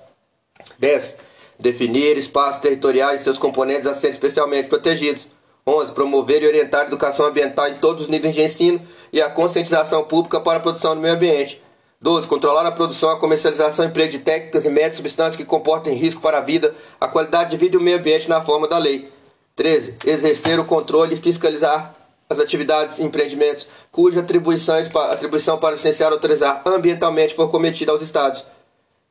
10. 0.79 1.15
Definir 1.59 2.17
espaços 2.17 2.61
territoriais 2.61 3.21
e 3.21 3.23
seus 3.23 3.37
componentes 3.37 3.85
a 3.85 3.93
serem 3.93 4.15
especialmente 4.15 4.67
protegidos. 4.67 5.27
11. 5.67 5.91
Promover 5.91 6.41
e 6.41 6.47
orientar 6.47 6.81
a 6.81 6.87
educação 6.87 7.27
ambiental 7.27 7.67
em 7.67 7.75
todos 7.75 8.03
os 8.03 8.09
níveis 8.09 8.33
de 8.33 8.41
ensino 8.41 8.81
e 9.13 9.21
a 9.21 9.29
conscientização 9.29 10.03
pública 10.05 10.39
para 10.39 10.57
a 10.57 10.61
produção 10.61 10.95
do 10.95 11.01
meio 11.01 11.13
ambiente. 11.13 11.61
12. 12.01 12.27
Controlar 12.27 12.65
a 12.65 12.71
produção, 12.71 13.11
a 13.11 13.19
comercialização 13.19 13.85
e 13.85 13.89
emprego 13.89 14.11
de 14.11 14.19
técnicas 14.19 14.65
e 14.65 14.69
métodos 14.69 14.97
substâncias 14.97 15.35
que 15.35 15.43
comportem 15.43 15.93
risco 15.93 16.21
para 16.21 16.37
a 16.37 16.41
vida, 16.41 16.73
a 16.99 17.07
qualidade 17.07 17.51
de 17.51 17.57
vida 17.57 17.75
e 17.75 17.79
o 17.79 17.83
meio 17.83 17.97
ambiente 17.97 18.29
na 18.29 18.39
forma 18.41 18.67
da 18.67 18.77
lei. 18.77 19.09
13. 19.57 19.95
Exercer 20.05 20.57
o 20.57 20.65
controle 20.65 21.15
e 21.15 21.17
fiscalizar 21.17 21.98
as 22.29 22.39
atividades 22.39 22.99
e 22.99 23.03
empreendimentos 23.03 23.67
cuja 23.91 24.19
atribuição 24.19 25.57
para 25.57 25.75
licenciar 25.75 26.11
ou 26.11 26.15
autorizar 26.15 26.61
ambientalmente 26.65 27.33
for 27.33 27.49
cometida 27.49 27.91
aos 27.91 28.01
Estados. 28.01 28.45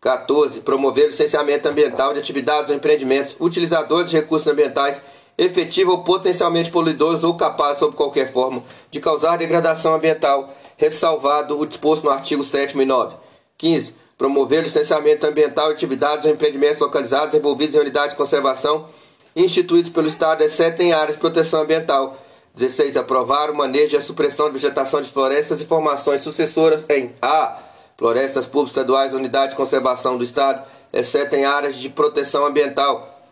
14. 0.00 0.60
Promover 0.60 1.06
o 1.06 1.08
licenciamento 1.08 1.68
ambiental 1.68 2.12
de 2.12 2.20
atividades 2.20 2.70
ou 2.70 2.76
empreendimentos 2.76 3.34
utilizadores 3.40 4.10
de 4.10 4.16
recursos 4.16 4.46
ambientais 4.46 5.02
efetivo 5.36 5.92
ou 5.92 6.04
potencialmente 6.04 6.70
poluidores 6.70 7.22
ou 7.22 7.36
capazes, 7.36 7.78
sob 7.78 7.96
qualquer 7.96 8.32
forma, 8.32 8.62
de 8.90 9.00
causar 9.00 9.36
degradação 9.36 9.94
ambiental, 9.94 10.52
ressalvado 10.76 11.58
o 11.58 11.66
disposto 11.66 12.04
no 12.04 12.10
artigo 12.10 12.42
7 12.42 12.76
e 12.76 12.84
9. 12.84 13.16
15. 13.56 13.94
Promover 14.16 14.60
o 14.60 14.62
licenciamento 14.62 15.26
ambiental 15.26 15.68
de 15.68 15.74
atividades 15.74 16.24
ou 16.24 16.32
empreendimentos 16.32 16.78
localizados 16.78 17.34
envolvidos 17.34 17.74
em 17.74 17.80
unidade 17.80 18.10
de 18.10 18.16
conservação 18.16 18.86
instituídos 19.34 19.90
pelo 19.90 20.08
Estado, 20.08 20.42
exceto 20.42 20.82
em 20.82 20.92
áreas 20.92 21.14
de 21.14 21.20
proteção 21.20 21.62
ambiental. 21.62 22.16
16. 22.58 22.96
Aprovar 22.96 23.50
o 23.50 23.54
manejo 23.54 23.94
e 23.94 23.96
a 23.96 24.00
supressão 24.00 24.46
de 24.48 24.54
vegetação 24.54 25.00
de 25.00 25.08
florestas 25.08 25.60
e 25.60 25.64
formações 25.64 26.20
sucessoras 26.20 26.84
em 26.88 27.14
A. 27.22 27.58
Florestas 27.96 28.46
públicas 28.46 28.72
estaduais, 28.72 29.14
unidade 29.14 29.50
de 29.50 29.56
conservação 29.56 30.18
do 30.18 30.24
Estado, 30.24 30.64
exceto 30.92 31.34
em 31.34 31.44
áreas 31.44 31.76
de 31.76 31.88
proteção 31.88 32.44
ambiental. 32.44 33.22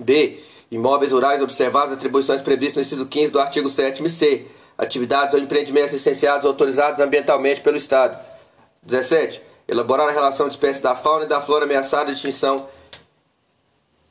B. 0.00 0.42
Imóveis 0.70 1.12
rurais 1.12 1.42
observadas 1.42 1.92
atribuições 1.92 2.40
previstas 2.40 2.76
no 2.76 2.82
inciso 2.82 3.06
15 3.06 3.30
do 3.30 3.40
artigo 3.40 3.68
7 3.68 4.08
C. 4.08 4.46
Atividades 4.76 5.34
ou 5.34 5.40
empreendimentos 5.40 5.92
licenciados 5.92 6.44
ou 6.44 6.50
autorizados 6.50 7.00
ambientalmente 7.00 7.60
pelo 7.60 7.76
Estado. 7.76 8.18
17. 8.82 9.40
Elaborar 9.68 10.08
a 10.08 10.12
relação 10.12 10.48
de 10.48 10.54
espécies 10.54 10.82
da 10.82 10.96
fauna 10.96 11.24
e 11.24 11.28
da 11.28 11.40
flora 11.40 11.64
ameaçada 11.64 12.06
de 12.06 12.16
extinção 12.16 12.66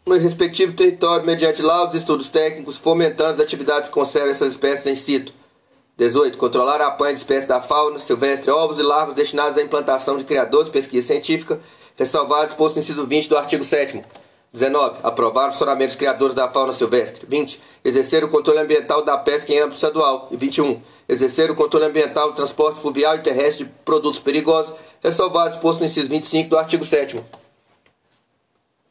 no 0.05 0.17
respectivo 0.17 0.73
território 0.73 1.25
mediante 1.25 1.61
laudos 1.61 1.95
e 1.95 1.99
estudos 1.99 2.29
técnicos, 2.29 2.77
fomentando 2.77 3.33
as 3.33 3.39
atividades 3.39 3.89
que 3.89 3.93
conservam 3.93 4.31
essas 4.31 4.49
espécies 4.49 4.85
em 4.87 4.95
situ. 4.95 5.33
18. 5.97 6.37
Controlar 6.37 6.81
a 6.81 6.87
apanha 6.87 7.13
de 7.13 7.19
espécies 7.19 7.47
da 7.47 7.61
fauna 7.61 7.99
silvestre, 7.99 8.49
ovos 8.49 8.79
e 8.79 8.81
larvas 8.81 9.13
destinados 9.13 9.57
à 9.57 9.61
implantação 9.61 10.17
de 10.17 10.23
criadores 10.23 10.69
pesquisa 10.69 11.07
científica, 11.07 11.59
ressalvado 11.95 12.47
exposto 12.47 12.75
no 12.75 12.81
inciso 12.81 13.05
20 13.05 13.29
do 13.29 13.37
artigo 13.37 13.63
7 13.63 14.01
19. 14.51 14.99
Aprovar 15.03 15.49
o 15.49 15.51
funcionamento 15.51 15.89
dos 15.89 15.95
criadores 15.95 16.33
da 16.33 16.49
fauna 16.49 16.73
silvestre. 16.73 17.25
20. 17.27 17.61
Exercer 17.85 18.23
o 18.23 18.29
controle 18.29 18.59
ambiental 18.59 19.03
da 19.03 19.17
pesca 19.17 19.53
em 19.53 19.59
âmbito 19.59 19.75
estadual. 19.75 20.27
E 20.31 20.35
21. 20.35 20.81
Exercer 21.07 21.51
o 21.51 21.55
controle 21.55 21.85
ambiental 21.85 22.31
do 22.31 22.35
transporte 22.35 22.81
fluvial 22.81 23.15
e 23.15 23.19
terrestre 23.19 23.65
de 23.65 23.71
produtos 23.85 24.19
perigosos, 24.19 24.73
ressalvado 25.01 25.55
exposto 25.55 25.79
no 25.79 25.85
inciso 25.85 26.09
25 26.09 26.49
do 26.49 26.57
artigo 26.57 26.83
7 26.83 27.17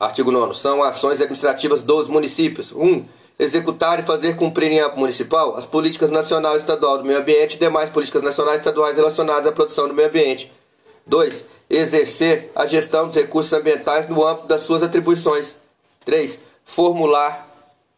Artigo 0.00 0.32
9. 0.32 0.54
São 0.54 0.82
ações 0.82 1.20
administrativas 1.20 1.82
dos 1.82 2.08
municípios. 2.08 2.72
1. 2.72 2.82
Um, 2.82 3.04
executar 3.38 4.00
e 4.00 4.02
fazer 4.02 4.34
cumprir 4.34 4.72
em 4.72 4.80
âmbito 4.80 4.98
municipal 4.98 5.54
as 5.58 5.66
políticas 5.66 6.08
nacional 6.08 6.54
e 6.54 6.56
estadual 6.56 6.96
do 6.96 7.04
meio 7.04 7.18
ambiente 7.18 7.56
e 7.56 7.58
demais 7.58 7.90
políticas 7.90 8.22
nacionais 8.22 8.56
e 8.56 8.60
estaduais 8.60 8.96
relacionadas 8.96 9.46
à 9.46 9.52
produção 9.52 9.86
do 9.86 9.92
meio 9.92 10.08
ambiente. 10.08 10.50
2. 11.06 11.44
Exercer 11.68 12.50
a 12.56 12.64
gestão 12.64 13.08
dos 13.08 13.14
recursos 13.14 13.52
ambientais 13.52 14.08
no 14.08 14.26
âmbito 14.26 14.46
das 14.46 14.62
suas 14.62 14.82
atribuições. 14.82 15.54
3. 16.06 16.38
Formular, 16.64 17.46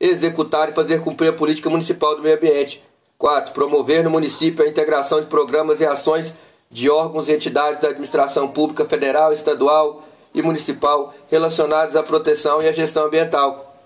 executar 0.00 0.70
e 0.70 0.72
fazer 0.72 1.02
cumprir 1.02 1.28
a 1.28 1.32
política 1.32 1.70
municipal 1.70 2.16
do 2.16 2.22
meio 2.22 2.34
ambiente. 2.34 2.82
4. 3.16 3.54
Promover 3.54 4.02
no 4.02 4.10
município 4.10 4.64
a 4.64 4.68
integração 4.68 5.20
de 5.20 5.26
programas 5.26 5.80
e 5.80 5.86
ações 5.86 6.34
de 6.68 6.90
órgãos 6.90 7.28
e 7.28 7.32
entidades 7.32 7.80
da 7.80 7.90
administração 7.90 8.48
pública 8.48 8.84
federal, 8.84 9.32
estadual, 9.32 10.02
e 10.34 10.42
municipal 10.42 11.14
relacionados 11.30 11.96
à 11.96 12.02
proteção 12.02 12.62
e 12.62 12.68
à 12.68 12.72
gestão 12.72 13.06
ambiental. 13.06 13.76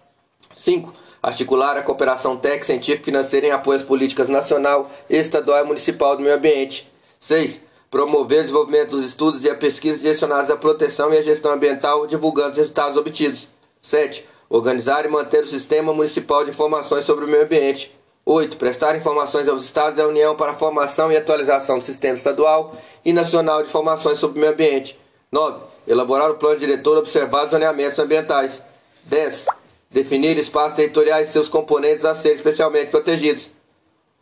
5. 0.55 0.93
Articular 1.23 1.77
a 1.77 1.83
cooperação 1.83 2.37
técnica, 2.37 2.67
científica 2.67 3.03
e 3.03 3.05
financeira 3.05 3.47
em 3.47 3.51
apoio 3.51 3.79
às 3.79 3.85
políticas 3.85 4.29
nacional, 4.29 4.91
estadual 5.11 5.65
e 5.65 5.67
municipal 5.67 6.17
do 6.17 6.23
meio 6.23 6.37
ambiente. 6.37 6.91
6. 7.19 7.61
Promover 7.91 8.41
o 8.41 8.43
desenvolvimento 8.43 8.91
dos 8.91 9.05
estudos 9.05 9.45
e 9.45 9.51
a 9.51 9.55
pesquisa 9.55 9.99
direcionados 9.99 10.51
à 10.51 10.57
proteção 10.57 11.13
e 11.13 11.19
à 11.19 11.23
gestão 11.23 11.53
ambiental, 11.53 12.07
divulgando 12.07 12.53
os 12.53 12.59
resultados 12.59 12.97
obtidos. 12.97 13.49
7. 13.83 14.27
Organizar 14.49 15.05
e 15.05 15.09
manter 15.09 15.43
o 15.43 15.47
sistema 15.47 15.93
municipal 15.93 16.45
de 16.45 16.51
informações 16.51 17.05
sobre 17.05 17.25
o 17.25 17.29
meio 17.29 17.45
ambiente. 17.45 17.93
8. 18.25 18.57
Prestar 18.57 18.97
informações 18.97 19.49
aos 19.49 19.65
Estados 19.65 19.99
e 19.99 20.03
à 20.03 20.07
União 20.07 20.37
para 20.37 20.53
a 20.53 20.57
formação 20.57 21.11
e 21.11 21.17
atualização 21.17 21.79
do 21.79 21.85
sistema 21.85 22.17
estadual 22.17 22.75
e 23.05 23.13
nacional 23.13 23.63
de 23.63 23.69
informações 23.69 24.19
sobre 24.19 24.39
o 24.39 24.41
meio 24.41 24.53
ambiente. 24.53 24.99
9 25.31 25.76
Elaborar 25.87 26.31
o 26.31 26.35
plano 26.35 26.59
diretor 26.59 26.99
observar 26.99 27.45
os 27.45 27.51
zoneamentos 27.51 27.99
ambientais. 27.99 28.61
10. 29.05 29.47
Definir 29.91 30.37
espaços 30.37 30.75
territoriais 30.75 31.29
e 31.29 31.33
seus 31.33 31.49
componentes 31.49 32.05
a 32.05 32.15
serem 32.15 32.37
especialmente 32.37 32.91
protegidos. 32.91 33.49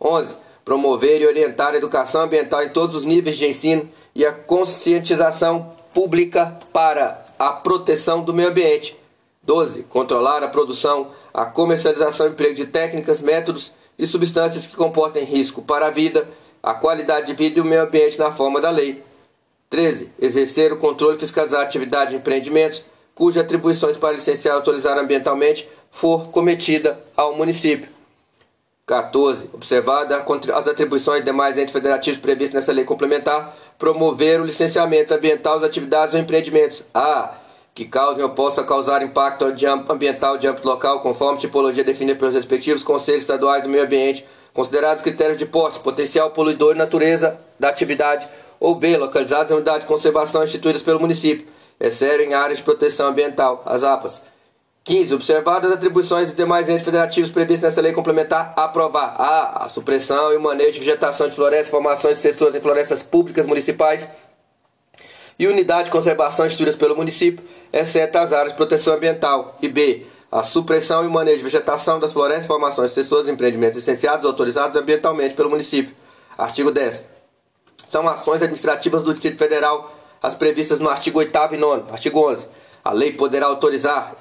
11. 0.01 0.37
Promover 0.65 1.23
e 1.23 1.27
orientar 1.27 1.73
a 1.73 1.77
educação 1.77 2.23
ambiental 2.23 2.63
em 2.63 2.71
todos 2.71 2.95
os 2.95 3.05
níveis 3.05 3.37
de 3.37 3.47
ensino 3.47 3.89
e 4.15 4.27
a 4.27 4.33
conscientização 4.33 5.75
pública 5.95 6.59
para 6.73 7.25
a 7.39 7.53
proteção 7.53 8.23
do 8.23 8.35
meio 8.35 8.51
ambiente. 8.51 8.97
12. 9.43 9.85
Controlar 9.85 10.43
a 10.43 10.49
produção, 10.49 11.13
a 11.33 11.47
comercialização 11.47 12.27
e 12.27 12.31
emprego 12.31 12.55
de 12.55 12.67
técnicas, 12.67 13.21
métodos 13.21 13.73
e 13.99 14.07
substâncias 14.07 14.67
que 14.67 14.77
comportem 14.77 15.25
risco 15.25 15.63
para 15.63 15.87
a 15.87 15.91
vida, 15.91 16.29
a 16.63 16.75
qualidade 16.75 17.27
de 17.29 17.35
vida 17.35 17.59
e 17.59 17.63
o 17.63 17.65
meio 17.65 17.83
ambiente 17.83 18.19
na 18.19 18.33
forma 18.33 18.61
da 18.61 18.71
lei. 18.71 19.03
13. 19.75 20.09
Exercer 20.21 20.73
o 20.73 20.77
controle 20.77 21.17
e 21.17 21.19
fiscalizar 21.19 21.61
a 21.61 21.65
atividade 21.65 22.13
de 22.13 22.17
empreendimentos 22.19 22.85
cujas 23.13 23.43
atribuições 23.43 23.97
para 23.97 24.13
licenciar 24.13 24.55
e 24.55 24.59
autorizar 24.59 24.97
ambientalmente 24.97 25.69
for 25.91 26.29
cometida 26.29 27.01
ao 27.17 27.37
município. 27.37 27.89
14. 28.87 29.51
Observada 29.53 30.25
as 30.55 30.69
atribuições 30.69 31.21
de 31.21 31.25
demais 31.25 31.59
entes 31.59 31.73
federativos 31.73 32.21
previstas 32.21 32.61
nessa 32.61 32.73
lei 32.73 32.85
complementar, 32.85 33.57
promover 33.77 34.41
o 34.41 34.45
licenciamento 34.45 35.13
ambiental 35.13 35.59
das 35.59 35.71
atividades 35.71 36.15
ou 36.15 36.21
empreendimentos. 36.21 36.85
A. 36.95 37.35
Que 37.75 37.85
causem 37.85 38.23
ou 38.23 38.31
possam 38.31 38.65
causar 38.65 39.03
impacto 39.03 39.45
ambiental 39.89 40.39
de 40.39 40.47
âmbito 40.47 40.69
local, 40.69 41.01
conforme 41.01 41.41
tipologia 41.41 41.83
definida 41.83 42.17
pelos 42.17 42.35
respectivos 42.35 42.85
conselhos 42.85 43.23
estaduais 43.23 43.65
do 43.65 43.69
meio 43.69 43.83
ambiente, 43.83 44.25
considerados 44.53 45.03
critérios 45.03 45.39
de 45.39 45.47
porte, 45.47 45.81
potencial 45.81 46.31
poluidor 46.31 46.77
e 46.77 46.79
natureza 46.79 47.41
da 47.59 47.71
atividade 47.71 48.29
ou 48.65 48.75
B, 48.75 48.97
localizados 48.97 49.53
em 49.53 49.57
unidade 49.57 49.81
de 49.81 49.87
conservação 49.87 50.43
instituídas 50.43 50.83
pelo 50.83 50.99
município, 50.99 51.47
exceto 51.79 52.23
em 52.23 52.33
áreas 52.33 52.61
de 52.61 52.65
proteção 52.65 53.09
ambiental, 53.09 53.63
as 53.67 53.85
APAS. 53.85 54.23
15. 54.85 55.15
Observadas 55.15 55.71
as 55.71 55.77
atribuições 55.77 56.29
de 56.29 56.35
demais 56.35 56.67
entes 56.67 56.83
federativos 56.83 57.31
previstas 57.31 57.69
nessa 57.69 57.83
lei 57.83 57.93
complementar, 57.93 58.55
aprovar 58.57 59.17
a. 59.19 59.67
A 59.67 59.69
supressão 59.69 60.33
e 60.33 60.37
o 60.37 60.41
manejo 60.41 60.73
de 60.73 60.79
vegetação 60.79 61.29
de 61.29 61.35
florestas, 61.35 61.69
formações 61.69 62.17
sucessoras 62.17 62.55
em 62.55 62.61
florestas 62.63 63.03
públicas 63.03 63.45
municipais 63.45 64.09
e 65.39 65.47
unidade 65.47 65.85
de 65.85 65.91
conservação 65.91 66.47
instituídas 66.47 66.75
pelo 66.75 66.97
município, 66.97 67.45
exceto 67.71 68.17
as 68.17 68.33
áreas 68.33 68.53
de 68.53 68.57
proteção 68.57 68.95
ambiental. 68.95 69.59
E 69.61 69.69
B. 69.69 70.07
A 70.33 70.43
supressão 70.43 71.05
e 71.05 71.07
o 71.07 71.11
manejo 71.11 71.39
de 71.39 71.45
vegetação 71.45 72.01
das 72.01 72.15
florestas, 72.15 72.47
formações 72.47 72.91
sucessoras 72.91 73.29
em 73.29 73.33
empreendimentos 73.33 73.77
licenciados 73.77 74.25
autorizados 74.25 74.75
ambientalmente 74.75 75.35
pelo 75.35 75.51
município. 75.51 75.95
Artigo 76.39 76.71
10 76.71 77.14
são 77.89 78.09
ações 78.09 78.43
administrativas 78.43 79.03
do 79.03 79.13
Distrito 79.13 79.39
Federal, 79.39 79.95
as 80.23 80.35
previstas 80.35 80.81
no 80.81 80.89
artigo 80.89 81.19
8 81.19 81.33
e 81.53 81.57
9. 81.57 81.93
Artigo 81.93 82.31
11. 82.31 82.47
A 82.85 82.93
lei 82.93 83.13
poderá 83.13 83.47
autorizar, 83.47 84.15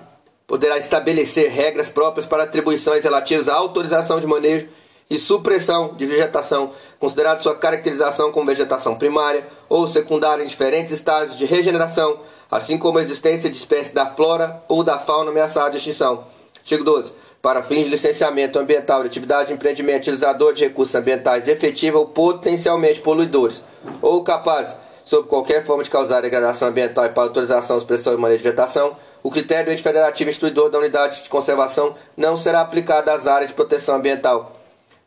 poderá 0.46 0.78
estabelecer 0.78 1.50
regras 1.50 1.90
próprias 1.90 2.26
para 2.26 2.44
atribuições 2.44 3.04
relativas 3.04 3.48
à 3.48 3.56
autorização 3.56 4.20
de 4.20 4.28
manejo 4.28 4.68
e 5.10 5.18
supressão 5.18 5.94
de 5.96 6.06
vegetação, 6.06 6.72
considerada 7.00 7.40
sua 7.40 7.56
caracterização 7.56 8.32
como 8.32 8.48
vegetação 8.48 8.96
primária 8.96 9.48
ou 9.70 9.88
secundária 9.88 10.44
em 10.44 10.48
diferentes 10.48 10.94
estágios 10.94 11.38
de 11.38 11.46
regeneração, 11.46 12.20
assim 12.50 12.78
como 12.78 12.98
a 12.98 13.02
existência 13.02 13.50
de 13.50 13.58
espécies 13.58 13.94
da 13.94 14.06
flora 14.06 14.64
ou 14.68 14.84
da 14.84 15.00
fauna 15.00 15.32
ameaçada 15.32 15.72
de 15.72 15.78
extinção. 15.78 16.26
Artigo 16.58 16.84
12. 16.84 17.12
Para 17.44 17.62
fins 17.62 17.84
de 17.84 17.90
licenciamento 17.90 18.58
ambiental 18.58 19.02
de 19.02 19.08
atividade 19.08 19.50
de 19.50 19.54
empreendimento 19.54 20.04
utilizador 20.04 20.54
de 20.54 20.64
recursos 20.64 20.96
ambientais 20.96 21.46
efetiva 21.46 22.00
ou 22.00 22.06
potencialmente 22.06 23.02
poluidores, 23.02 23.62
ou 24.02 24.24
capazes, 24.24 24.74
sob 25.04 25.28
qualquer 25.28 25.66
forma 25.66 25.84
de 25.84 25.90
causar 25.90 26.22
degradação 26.22 26.70
ambiental 26.70 27.06
e 27.06 27.10
para 27.10 27.24
autorização, 27.24 27.78
expressão 27.78 28.14
e 28.14 28.18
manejo 28.18 28.38
de 28.38 28.44
vegetação, 28.46 28.96
o 29.22 29.30
critério 29.30 29.66
do 29.66 29.72
ente 29.74 29.84
federativo 29.84 30.30
instruidor 30.30 30.70
da 30.70 30.80
unidade 30.80 31.22
de 31.22 31.28
conservação 31.28 31.96
não 32.16 32.38
será 32.38 32.62
aplicado 32.62 33.12
às 33.12 33.28
áreas 33.28 33.50
de 33.50 33.56
proteção 33.56 33.96
ambiental. 33.96 34.56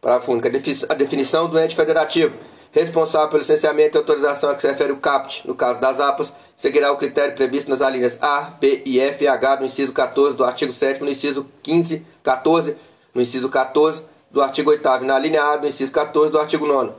Parágrafo 0.02 0.30
único. 0.30 0.46
A 0.90 0.94
definição 0.94 1.48
do 1.48 1.58
ente 1.58 1.74
federativo 1.74 2.36
responsável 2.76 3.28
pelo 3.28 3.40
licenciamento 3.40 3.96
e 3.96 3.98
autorização 3.98 4.50
a 4.50 4.54
que 4.54 4.60
se 4.60 4.68
refere 4.68 4.92
o 4.92 4.98
CAPT, 4.98 5.48
no 5.48 5.54
caso 5.54 5.80
das 5.80 5.98
APAS, 5.98 6.30
seguirá 6.54 6.92
o 6.92 6.98
critério 6.98 7.34
previsto 7.34 7.70
nas 7.70 7.80
alíneas 7.80 8.18
A, 8.20 8.50
B 8.60 8.82
e 8.84 9.00
F 9.00 9.24
e 9.24 9.28
H 9.28 9.56
do 9.56 9.64
inciso 9.64 9.94
14 9.94 10.36
do 10.36 10.44
artigo 10.44 10.74
7 10.74 11.02
no 11.02 11.08
inciso 11.08 11.46
15, 11.62 12.04
14, 12.26 12.76
no 13.14 13.22
inciso 13.22 13.48
14 13.48 14.02
do 14.32 14.42
artigo 14.42 14.70
8 14.70 14.84
e 15.02 15.06
na 15.06 15.16
linha 15.16 15.44
A 15.44 15.56
do 15.56 15.68
inciso 15.68 15.92
14 15.92 16.32
do 16.32 16.40
artigo 16.40 16.66
9 16.66 16.90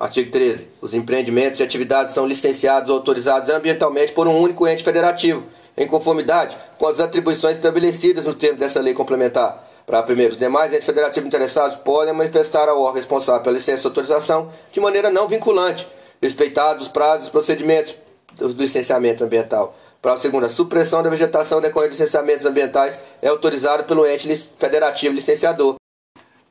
Artigo 0.00 0.30
13. 0.30 0.66
Os 0.80 0.94
empreendimentos 0.94 1.60
e 1.60 1.62
atividades 1.62 2.14
são 2.14 2.26
licenciados 2.26 2.88
ou 2.88 2.96
autorizados 2.96 3.50
ambientalmente 3.50 4.12
por 4.12 4.26
um 4.26 4.40
único 4.40 4.66
ente 4.66 4.82
federativo, 4.82 5.44
em 5.76 5.86
conformidade 5.86 6.56
com 6.78 6.86
as 6.86 6.98
atribuições 6.98 7.56
estabelecidas 7.56 8.24
no 8.24 8.32
termo 8.32 8.58
dessa 8.58 8.80
lei 8.80 8.94
complementar. 8.94 9.70
Para 9.86 10.02
primeiro, 10.02 10.32
os 10.32 10.38
demais 10.38 10.72
entes 10.72 10.86
federativos 10.86 11.26
interessados 11.26 11.76
podem 11.76 12.14
manifestar 12.14 12.66
ao 12.66 12.80
órgão 12.80 12.94
responsável 12.94 13.42
pela 13.42 13.56
licença 13.56 13.82
e 13.82 13.86
autorização 13.86 14.50
de 14.72 14.80
maneira 14.80 15.10
não 15.10 15.28
vinculante, 15.28 15.86
respeitados 16.22 16.86
os 16.86 16.92
prazos 16.92 17.28
e 17.28 17.30
procedimentos 17.30 17.94
do 18.36 18.48
licenciamento 18.48 19.22
ambiental. 19.22 19.76
Para 20.04 20.18
segundo, 20.18 20.44
a 20.44 20.50
supressão 20.50 21.02
da 21.02 21.08
vegetação 21.08 21.62
decorrente 21.62 21.94
de 21.94 22.02
licenciamentos 22.02 22.44
ambientais 22.44 23.00
é 23.22 23.28
autorizada 23.28 23.84
pelo 23.84 24.06
ente 24.06 24.28
federativo 24.58 25.14
licenciador. 25.14 25.76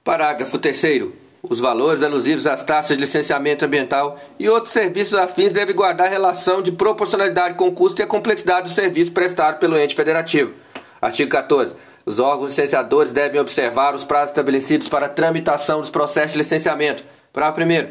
Parágrafo 0.03 0.57
3 0.57 1.11
os 1.47 1.59
valores 1.59 2.01
alusivos 2.01 2.47
às 2.47 2.63
taxas 2.63 2.97
de 2.97 3.03
licenciamento 3.03 3.63
ambiental 3.63 4.17
e 4.39 4.49
outros 4.49 4.73
serviços 4.73 5.13
afins 5.13 5.51
devem 5.51 5.75
guardar 5.75 6.09
relação 6.09 6.63
de 6.63 6.71
proporcionalidade 6.71 7.53
com 7.53 7.67
o 7.67 7.71
custo 7.71 8.01
e 8.01 8.03
a 8.03 8.07
complexidade 8.07 8.69
do 8.69 8.73
serviço 8.73 9.11
prestado 9.11 9.59
pelo 9.59 9.77
ente 9.77 9.93
federativo. 9.93 10.51
Artigo 10.99 11.29
14. 11.29 11.75
Os 12.07 12.17
órgãos 12.17 12.49
licenciadores 12.49 13.11
devem 13.11 13.39
observar 13.39 13.93
os 13.93 14.03
prazos 14.03 14.29
estabelecidos 14.29 14.89
para 14.89 15.05
a 15.05 15.09
tramitação 15.09 15.79
dos 15.79 15.91
processos 15.91 16.31
de 16.31 16.39
licenciamento. 16.39 17.03
Para 17.31 17.51
primeiro, 17.51 17.89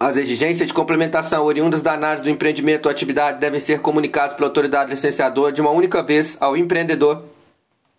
as 0.00 0.16
exigências 0.16 0.68
de 0.68 0.72
complementação 0.72 1.44
oriundas 1.44 1.82
da 1.82 1.92
análise 1.92 2.22
do 2.22 2.30
empreendimento 2.30 2.86
ou 2.86 2.90
atividade 2.90 3.40
devem 3.40 3.58
ser 3.58 3.80
comunicadas 3.80 4.34
pela 4.34 4.48
autoridade 4.48 4.90
licenciadora 4.90 5.52
de 5.52 5.60
uma 5.60 5.70
única 5.70 6.02
vez 6.02 6.36
ao 6.38 6.56
empreendedor, 6.56 7.24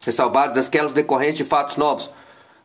ressalvadas 0.05 0.65
aquelas 0.65 0.93
decorrentes 0.93 1.37
de 1.37 1.43
fatos 1.43 1.75
novos. 1.75 2.09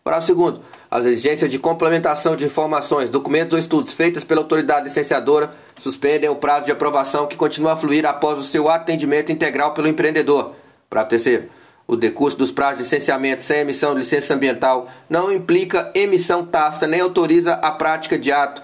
Para 0.05 0.19
o 0.19 0.23
segundo, 0.23 0.61
as 0.89 1.05
exigências 1.05 1.51
de 1.51 1.59
complementação 1.59 2.37
de 2.37 2.45
informações, 2.45 3.11
documentos 3.11 3.55
ou 3.55 3.59
estudos 3.59 3.93
feitas 3.93 4.23
pela 4.23 4.43
autoridade 4.43 4.87
licenciadora 4.87 5.51
suspendem 5.79 6.31
o 6.31 6.37
prazo 6.37 6.67
de 6.67 6.73
aprovação 6.73 7.27
que 7.27 7.37
continua 7.37 7.73
a 7.73 7.77
fluir 7.77 8.07
após 8.07 8.39
o 8.39 8.43
seu 8.43 8.69
atendimento 8.69 9.33
integral 9.33 9.75
pelo 9.75 9.89
empreendedor. 9.89 10.55
Para 10.89 11.03
o 11.03 11.07
terceiro, 11.09 11.49
o 11.89 11.97
decurso 11.97 12.37
dos 12.39 12.53
prazos 12.53 12.79
de 12.79 12.85
licenciamento 12.85 13.43
sem 13.43 13.61
emissão 13.61 13.95
de 13.95 14.01
licença 14.01 14.35
ambiental 14.35 14.89
não 15.09 15.33
implica 15.33 15.91
emissão 15.95 16.47
tácita 16.47 16.87
nem 16.87 17.01
autoriza 17.01 17.55
a 17.55 17.73
prática 17.73 18.17
de 18.17 18.31
ato 18.31 18.63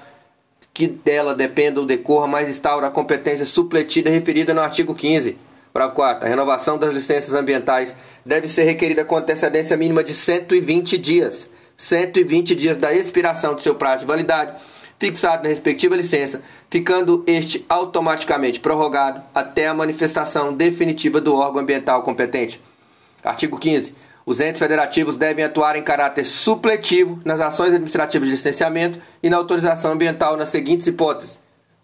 que 0.72 0.86
dela 0.86 1.34
dependa 1.34 1.80
ou 1.80 1.86
decorra, 1.86 2.26
mas 2.26 2.48
instaura 2.48 2.86
a 2.86 2.90
competência 2.90 3.44
supletida 3.44 4.10
referida 4.10 4.54
no 4.54 4.60
artigo 4.60 4.94
15. 4.94 5.36
Parágrafo 5.72 5.96
4. 5.96 6.26
A 6.26 6.28
renovação 6.28 6.78
das 6.78 6.92
licenças 6.92 7.34
ambientais 7.34 7.95
deve 8.25 8.49
ser 8.49 8.64
requerida 8.64 9.04
com 9.04 9.16
antecedência 9.16 9.76
mínima 9.76 10.02
de 10.02 10.12
120 10.12 10.99
dias. 10.99 11.47
120 11.76 12.54
dias 12.54 12.76
da 12.76 12.92
expiração 12.92 13.54
do 13.54 13.62
seu 13.62 13.75
prazo 13.75 14.00
de 14.00 14.06
validade, 14.06 14.54
fixado 14.99 15.42
na 15.42 15.49
respectiva 15.49 15.97
licença, 15.97 16.42
ficando 16.68 17.25
este 17.26 17.64
automaticamente 17.68 18.60
prorrogado 18.60 19.23
até 19.34 19.66
a 19.66 19.73
manifestação 19.73 20.52
definitiva 20.52 21.21
do 21.21 21.34
órgão 21.34 21.62
ambiental 21.62 22.02
competente. 22.02 22.60
Artigo 23.25 23.58
15. 23.58 23.95
Os 24.30 24.40
entes 24.40 24.60
federativos 24.60 25.16
devem 25.16 25.45
atuar 25.45 25.75
em 25.75 25.82
caráter 25.82 26.25
supletivo 26.25 27.19
nas 27.25 27.40
ações 27.40 27.71
administrativas 27.71 28.28
de 28.28 28.36
licenciamento 28.36 29.00
e 29.21 29.28
na 29.28 29.36
autorização 29.36 29.90
ambiental 29.90 30.36
nas 30.36 30.50
seguintes 30.50 30.86
hipóteses: 30.86 31.36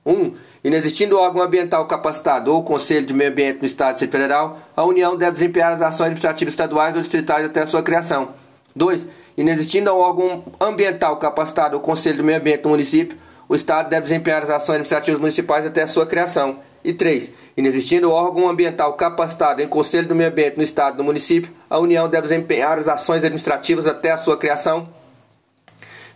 1. 0.06 0.12
Um, 0.12 0.34
inexistindo 0.62 1.18
órgão 1.18 1.42
ambiental 1.42 1.84
capacitado 1.86 2.54
ou 2.54 2.62
Conselho 2.62 3.04
de 3.04 3.12
Meio 3.12 3.32
Ambiente 3.32 3.58
no 3.58 3.64
Estado 3.64 3.96
e 3.96 4.06
Federal, 4.06 4.60
a 4.76 4.84
União 4.84 5.16
deve 5.16 5.32
desempenhar 5.32 5.72
as 5.72 5.82
ações 5.82 6.06
administrativas 6.06 6.52
estaduais 6.52 6.94
ou 6.94 7.00
distritais 7.00 7.44
até 7.44 7.62
a 7.62 7.66
sua 7.66 7.82
criação. 7.82 8.28
2. 8.76 9.08
Inexistindo 9.36 9.92
órgão 9.96 10.44
ambiental 10.60 11.16
capacitado 11.16 11.74
ou 11.74 11.82
Conselho 11.82 12.18
de 12.18 12.22
Meio 12.22 12.38
Ambiente 12.38 12.62
no 12.62 12.70
município, 12.70 13.18
o 13.48 13.56
Estado 13.56 13.90
deve 13.90 14.02
desempenhar 14.02 14.44
as 14.44 14.50
ações 14.50 14.76
administrativas 14.76 15.18
municipais 15.18 15.66
até 15.66 15.82
a 15.82 15.88
sua 15.88 16.06
criação. 16.06 16.60
E 16.86 16.92
3. 16.92 17.30
Inexistindo 17.56 18.12
órgão 18.12 18.48
ambiental 18.48 18.92
capacitado 18.92 19.60
em 19.60 19.66
Conselho 19.66 20.06
do 20.06 20.14
Meio 20.14 20.30
Ambiente 20.30 20.56
no 20.56 20.62
Estado 20.62 20.96
no 20.96 21.02
município, 21.02 21.52
a 21.68 21.80
União 21.80 22.08
deve 22.08 22.28
desempenhar 22.28 22.78
as 22.78 22.86
ações 22.86 23.24
administrativas 23.24 23.88
até 23.88 24.12
a 24.12 24.16
sua 24.16 24.36
criação 24.36 24.88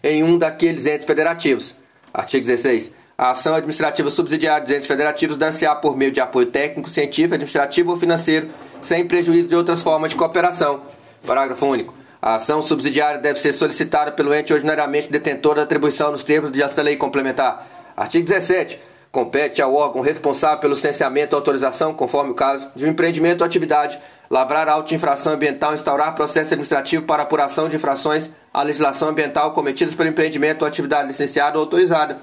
em 0.01 0.23
um 0.23 0.39
daqueles 0.39 0.87
entes 0.87 1.05
federativos. 1.05 1.75
Artigo 2.15 2.47
16. 2.47 2.93
A 3.19 3.33
ação 3.33 3.53
administrativa 3.55 4.09
subsidiária 4.11 4.65
dos 4.65 4.75
entes 4.75 4.87
federativos 4.87 5.37
dar-se-á 5.37 5.75
por 5.75 5.97
meio 5.97 6.13
de 6.13 6.21
apoio 6.21 6.47
técnico, 6.47 6.89
científico, 6.89 7.35
administrativo 7.35 7.91
ou 7.91 7.99
financeiro, 7.99 8.49
sem 8.81 9.05
prejuízo 9.05 9.49
de 9.49 9.57
outras 9.57 9.83
formas 9.83 10.13
de 10.13 10.17
cooperação. 10.17 10.83
Parágrafo 11.27 11.67
único. 11.67 11.93
A 12.23 12.37
ação 12.37 12.63
subsidiária 12.63 13.21
deve 13.21 13.41
ser 13.41 13.53
solicitada 13.53 14.13
pelo 14.13 14.33
ente 14.33 14.53
ordinariamente 14.53 15.11
detentor 15.11 15.57
da 15.57 15.63
atribuição 15.63 16.13
nos 16.13 16.23
termos 16.23 16.53
desta 16.53 16.81
lei 16.81 16.97
complementar. 16.97 17.93
Artigo 17.97 18.27
17. 18.27 18.79
Compete 19.13 19.61
ao 19.61 19.75
órgão 19.75 20.01
responsável 20.01 20.61
pelo 20.61 20.75
licenciamento 20.75 21.35
ou 21.35 21.41
autorização, 21.41 21.93
conforme 21.93 22.31
o 22.31 22.35
caso, 22.35 22.69
de 22.77 22.87
um 22.87 22.89
empreendimento 22.89 23.41
ou 23.41 23.47
atividade, 23.47 23.99
lavrar 24.31 24.69
auto 24.69 24.95
infração 24.95 25.33
ambiental, 25.33 25.75
instaurar 25.75 26.15
processo 26.15 26.55
administrativo 26.55 27.03
para 27.03 27.25
apuração 27.25 27.69
de 27.69 27.75
infrações 27.75 28.31
à 28.55 28.63
legislação 28.63 29.09
ambiental 29.09 29.53
cometidas 29.53 29.97
pelo 29.97 30.09
empreendimento 30.09 30.63
ou 30.63 30.69
atividade 30.69 31.09
licenciada 31.09 31.59
ou 31.59 31.65
autorizada. 31.65 32.19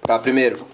Para 0.00 0.20
primeiro, 0.20 0.64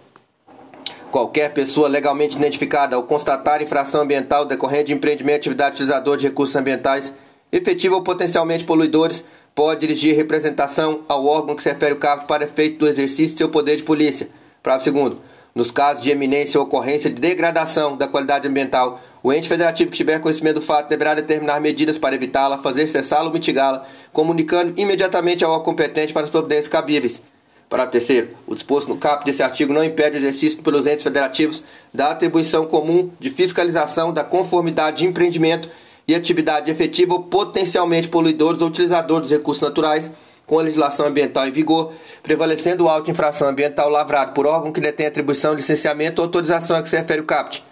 qualquer 1.10 1.54
pessoa 1.54 1.88
legalmente 1.88 2.36
identificada 2.36 2.94
ao 2.94 3.04
constatar 3.04 3.62
infração 3.62 4.02
ambiental 4.02 4.44
decorrente 4.44 4.84
de 4.84 4.92
empreendimento 4.92 5.38
atividade 5.38 5.76
utilizador 5.76 6.18
de 6.18 6.26
recursos 6.26 6.56
ambientais, 6.56 7.10
efetivo 7.50 7.94
ou 7.94 8.02
potencialmente 8.02 8.64
poluidores, 8.64 9.24
pode 9.54 9.80
dirigir 9.80 10.14
representação 10.14 11.04
ao 11.08 11.24
órgão 11.24 11.56
que 11.56 11.62
se 11.62 11.70
refere 11.70 11.94
o 11.94 11.98
caso 11.98 12.26
para 12.26 12.44
efeito 12.44 12.80
do 12.80 12.86
exercício 12.86 13.32
de 13.32 13.38
seu 13.38 13.48
poder 13.48 13.76
de 13.76 13.82
polícia. 13.82 14.28
Parágrafo 14.62 14.84
segundo. 14.84 15.27
Nos 15.58 15.72
casos 15.72 16.04
de 16.04 16.10
eminência 16.12 16.60
ou 16.60 16.64
ocorrência 16.64 17.10
de 17.10 17.20
degradação 17.20 17.96
da 17.96 18.06
qualidade 18.06 18.46
ambiental, 18.46 19.00
o 19.20 19.32
ente 19.32 19.48
federativo 19.48 19.90
que 19.90 19.96
tiver 19.96 20.20
conhecimento 20.20 20.60
do 20.60 20.62
fato 20.62 20.88
deverá 20.88 21.16
determinar 21.16 21.58
medidas 21.58 21.98
para 21.98 22.14
evitá-la, 22.14 22.58
fazer 22.58 22.86
cessá-la 22.86 23.24
ou 23.24 23.32
mitigá-la, 23.32 23.84
comunicando 24.12 24.72
imediatamente 24.76 25.44
ao 25.44 25.60
competente 25.64 26.12
para 26.12 26.22
as 26.22 26.30
providências 26.30 26.68
cabíveis. 26.68 27.20
Parágrafo 27.68 27.90
terceiro. 27.90 28.28
O 28.46 28.54
disposto 28.54 28.88
no 28.88 28.98
caput 28.98 29.26
desse 29.26 29.42
artigo 29.42 29.72
não 29.72 29.82
impede 29.82 30.16
o 30.16 30.20
exercício 30.20 30.62
pelos 30.62 30.86
entes 30.86 31.02
federativos 31.02 31.64
da 31.92 32.12
atribuição 32.12 32.64
comum 32.64 33.10
de 33.18 33.28
fiscalização 33.28 34.12
da 34.12 34.22
conformidade 34.22 34.98
de 34.98 35.06
empreendimento 35.06 35.68
e 36.06 36.14
atividade 36.14 36.70
efetiva 36.70 37.14
ou 37.14 37.24
potencialmente 37.24 38.06
poluidores 38.06 38.62
ou 38.62 38.68
utilizadores 38.68 39.22
dos 39.22 39.36
recursos 39.36 39.60
naturais 39.60 40.08
com 40.48 40.58
a 40.58 40.62
legislação 40.62 41.06
ambiental 41.06 41.46
em 41.46 41.52
vigor, 41.52 41.92
prevalecendo 42.22 42.84
o 42.84 42.88
auto 42.88 43.10
infração 43.10 43.46
ambiental 43.46 43.88
lavrado 43.90 44.32
por 44.32 44.46
órgão 44.46 44.72
que 44.72 44.80
detém 44.80 45.06
atribuição, 45.06 45.52
licenciamento 45.54 46.20
ou 46.20 46.26
autorização 46.26 46.76
a 46.76 46.82
que 46.82 46.88
se 46.88 46.96
refere 46.96 47.20
o 47.20 47.24
CAPT. 47.24 47.62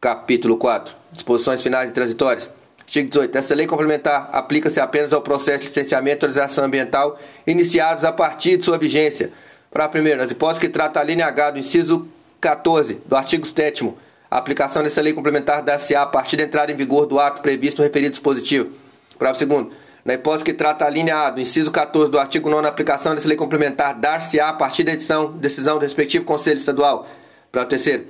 Capítulo 0.00 0.56
4. 0.56 0.94
Disposições 1.12 1.62
finais 1.62 1.88
e 1.88 1.92
transitórias. 1.92 2.50
Artigo 2.80 3.08
18. 3.08 3.38
Esta 3.38 3.54
lei 3.54 3.66
complementar 3.66 4.28
aplica-se 4.32 4.80
apenas 4.80 5.12
ao 5.12 5.22
processo 5.22 5.60
de 5.60 5.68
licenciamento 5.68 6.24
e 6.24 6.26
autorização 6.26 6.64
ambiental 6.64 7.16
iniciados 7.46 8.04
a 8.04 8.10
partir 8.10 8.56
de 8.56 8.64
sua 8.64 8.76
vigência. 8.76 9.30
Para 9.70 9.88
primeiro, 9.88 10.18
nas 10.18 10.32
hipóteses 10.32 10.60
que 10.60 10.68
trata 10.68 10.98
a 10.98 11.04
linha 11.04 11.26
H 11.26 11.52
do 11.52 11.58
inciso 11.60 12.08
14 12.40 12.94
do 13.06 13.14
artigo 13.14 13.46
7 13.46 13.94
a 14.28 14.38
aplicação 14.38 14.82
dessa 14.82 15.00
lei 15.00 15.12
complementar 15.12 15.62
dar-se-á 15.62 16.02
a 16.02 16.06
partir 16.06 16.36
da 16.36 16.44
entrada 16.44 16.70
em 16.70 16.76
vigor 16.76 17.06
do 17.06 17.18
ato 17.18 17.40
previsto 17.40 17.78
no 17.78 17.84
referido 17.84 18.12
dispositivo. 18.12 18.70
Parágrafo 19.18 19.38
segundo. 19.38 19.72
Na 20.04 20.14
hipótese 20.14 20.44
que 20.44 20.52
trata 20.52 20.84
a 20.84 20.90
linha 20.90 21.26
A 21.26 21.30
do 21.30 21.40
inciso 21.40 21.70
14 21.70 22.10
do 22.10 22.18
artigo 22.18 22.48
9 22.48 22.66
a 22.66 22.68
aplicação 22.70 23.14
dessa 23.14 23.28
lei 23.28 23.36
complementar 23.36 23.94
dar-se-á 23.94 24.48
a 24.48 24.52
partir 24.52 24.84
da 24.84 24.92
edição, 24.92 25.32
decisão 25.32 25.78
do 25.78 25.82
respectivo 25.82 26.24
Conselho 26.24 26.56
Estadual. 26.56 27.06
Para 27.52 27.62
o 27.62 27.66
terceiro, 27.66 28.06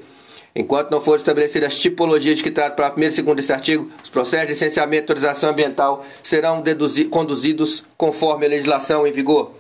Enquanto 0.55 0.91
não 0.91 1.01
forem 1.01 1.21
estabelecidas 1.21 1.73
as 1.73 1.79
tipologias 1.79 2.43
que 2.43 2.51
tratam 2.51 2.75
para 2.75 2.89
a 2.89 2.91
primeira 2.91 3.13
e 3.13 3.15
segunda 3.15 3.37
desse 3.37 3.53
artigo, 3.53 3.89
os 4.03 4.11
processos 4.11 4.49
de 4.49 4.53
licenciamento 4.53 4.97
e 4.97 5.05
autorização 5.05 5.51
ambiental 5.51 6.05
serão 6.25 6.63
conduzidos 7.09 7.85
conforme 7.97 8.47
a 8.47 8.49
legislação 8.49 9.07
em 9.07 9.13
vigor. 9.13 9.53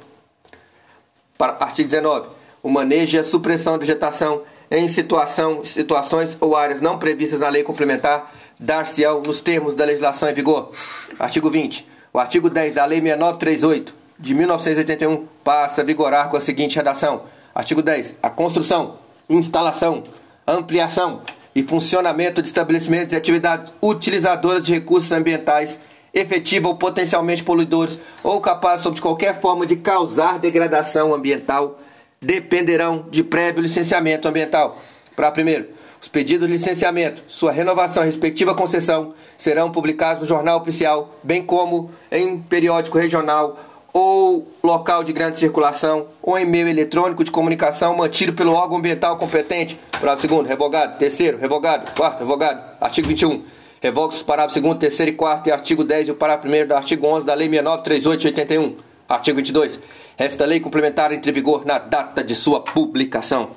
Para, 1.38 1.52
artigo 1.60 1.88
19. 1.88 2.28
O 2.62 2.68
manejo 2.68 3.16
e 3.16 3.20
a 3.20 3.24
supressão 3.24 3.78
de 3.78 3.86
vegetação 3.86 4.42
em 4.70 4.88
situação, 4.88 5.64
situações 5.64 6.36
ou 6.40 6.56
áreas 6.56 6.80
não 6.80 6.98
previstas 6.98 7.40
na 7.40 7.48
lei 7.48 7.62
complementar 7.62 8.32
dar-se-ão 8.58 9.22
nos 9.22 9.40
termos 9.40 9.74
da 9.74 9.84
legislação 9.84 10.28
em 10.28 10.34
vigor. 10.34 10.72
Artigo 11.18 11.50
20. 11.50 11.88
O 12.12 12.18
artigo 12.18 12.50
10 12.50 12.74
da 12.74 12.84
Lei 12.84 13.00
6938 13.00 13.94
de 14.18 14.34
1981 14.34 15.28
passa 15.44 15.80
a 15.80 15.84
vigorar 15.84 16.28
com 16.28 16.36
a 16.36 16.40
seguinte 16.40 16.74
redação: 16.74 17.22
Artigo 17.54 17.82
10. 17.82 18.14
A 18.20 18.28
construção, 18.28 18.98
instalação, 19.28 20.02
ampliação 20.46 21.22
e 21.54 21.62
funcionamento 21.62 22.42
de 22.42 22.48
estabelecimentos 22.48 23.12
e 23.12 23.16
atividades 23.16 23.72
utilizadoras 23.80 24.64
de 24.64 24.74
recursos 24.74 25.12
ambientais 25.12 25.78
efetiva 26.12 26.66
ou 26.66 26.76
potencialmente 26.76 27.44
poluidores 27.44 28.00
ou 28.24 28.40
capazes 28.40 28.82
sob 28.82 29.00
qualquer 29.00 29.40
forma 29.40 29.64
de 29.64 29.76
causar 29.76 30.40
degradação 30.40 31.14
ambiental 31.14 31.78
dependerão 32.20 33.06
de 33.08 33.22
prévio 33.22 33.62
licenciamento 33.62 34.26
ambiental. 34.26 34.82
Para 35.14 35.30
primeiro, 35.30 35.68
os 36.00 36.08
pedidos 36.08 36.48
de 36.48 36.54
licenciamento, 36.54 37.22
sua 37.28 37.52
renovação 37.52 38.02
e 38.02 38.06
respectiva 38.06 38.54
concessão 38.54 39.12
serão 39.36 39.70
publicados 39.70 40.22
no 40.22 40.28
Jornal 40.28 40.58
Oficial, 40.58 41.14
bem 41.22 41.44
como 41.44 41.90
em 42.10 42.38
periódico 42.38 42.96
regional 42.96 43.58
ou 43.92 44.48
local 44.62 45.04
de 45.04 45.12
grande 45.12 45.38
circulação 45.38 46.06
ou 46.22 46.38
em 46.38 46.46
meio 46.46 46.68
eletrônico 46.68 47.22
de 47.22 47.30
comunicação 47.30 47.96
mantido 47.96 48.32
pelo 48.32 48.52
órgão 48.52 48.78
ambiental 48.78 49.16
competente. 49.18 49.78
Parágrafo 49.92 50.22
segundo, 50.22 50.46
revogado. 50.46 50.96
Terceiro, 50.96 51.38
revogado. 51.38 51.90
Quarto, 51.92 52.20
revogado. 52.20 52.62
Artigo 52.80 53.08
21. 53.08 53.44
Revoga 53.82 54.14
os 54.14 54.22
parágrafos 54.22 54.54
segundo, 54.54 54.78
terceiro 54.78 55.12
e 55.12 55.14
quarto 55.14 55.48
e 55.48 55.52
artigo 55.52 55.82
10 55.84 56.08
e 56.08 56.10
o 56.12 56.14
parágrafo 56.14 56.42
primeiro 56.42 56.68
do 56.68 56.74
artigo 56.74 57.06
11 57.06 57.26
da 57.26 57.34
Lei 57.34 57.48
6938 57.48 58.20
de 58.20 58.26
81. 58.28 58.76
Artigo 59.08 59.36
22. 59.36 59.80
Esta 60.16 60.44
lei 60.44 60.60
complementar 60.60 61.12
entre 61.12 61.32
vigor 61.32 61.64
na 61.66 61.78
data 61.78 62.22
de 62.22 62.34
sua 62.34 62.60
publicação. 62.60 63.50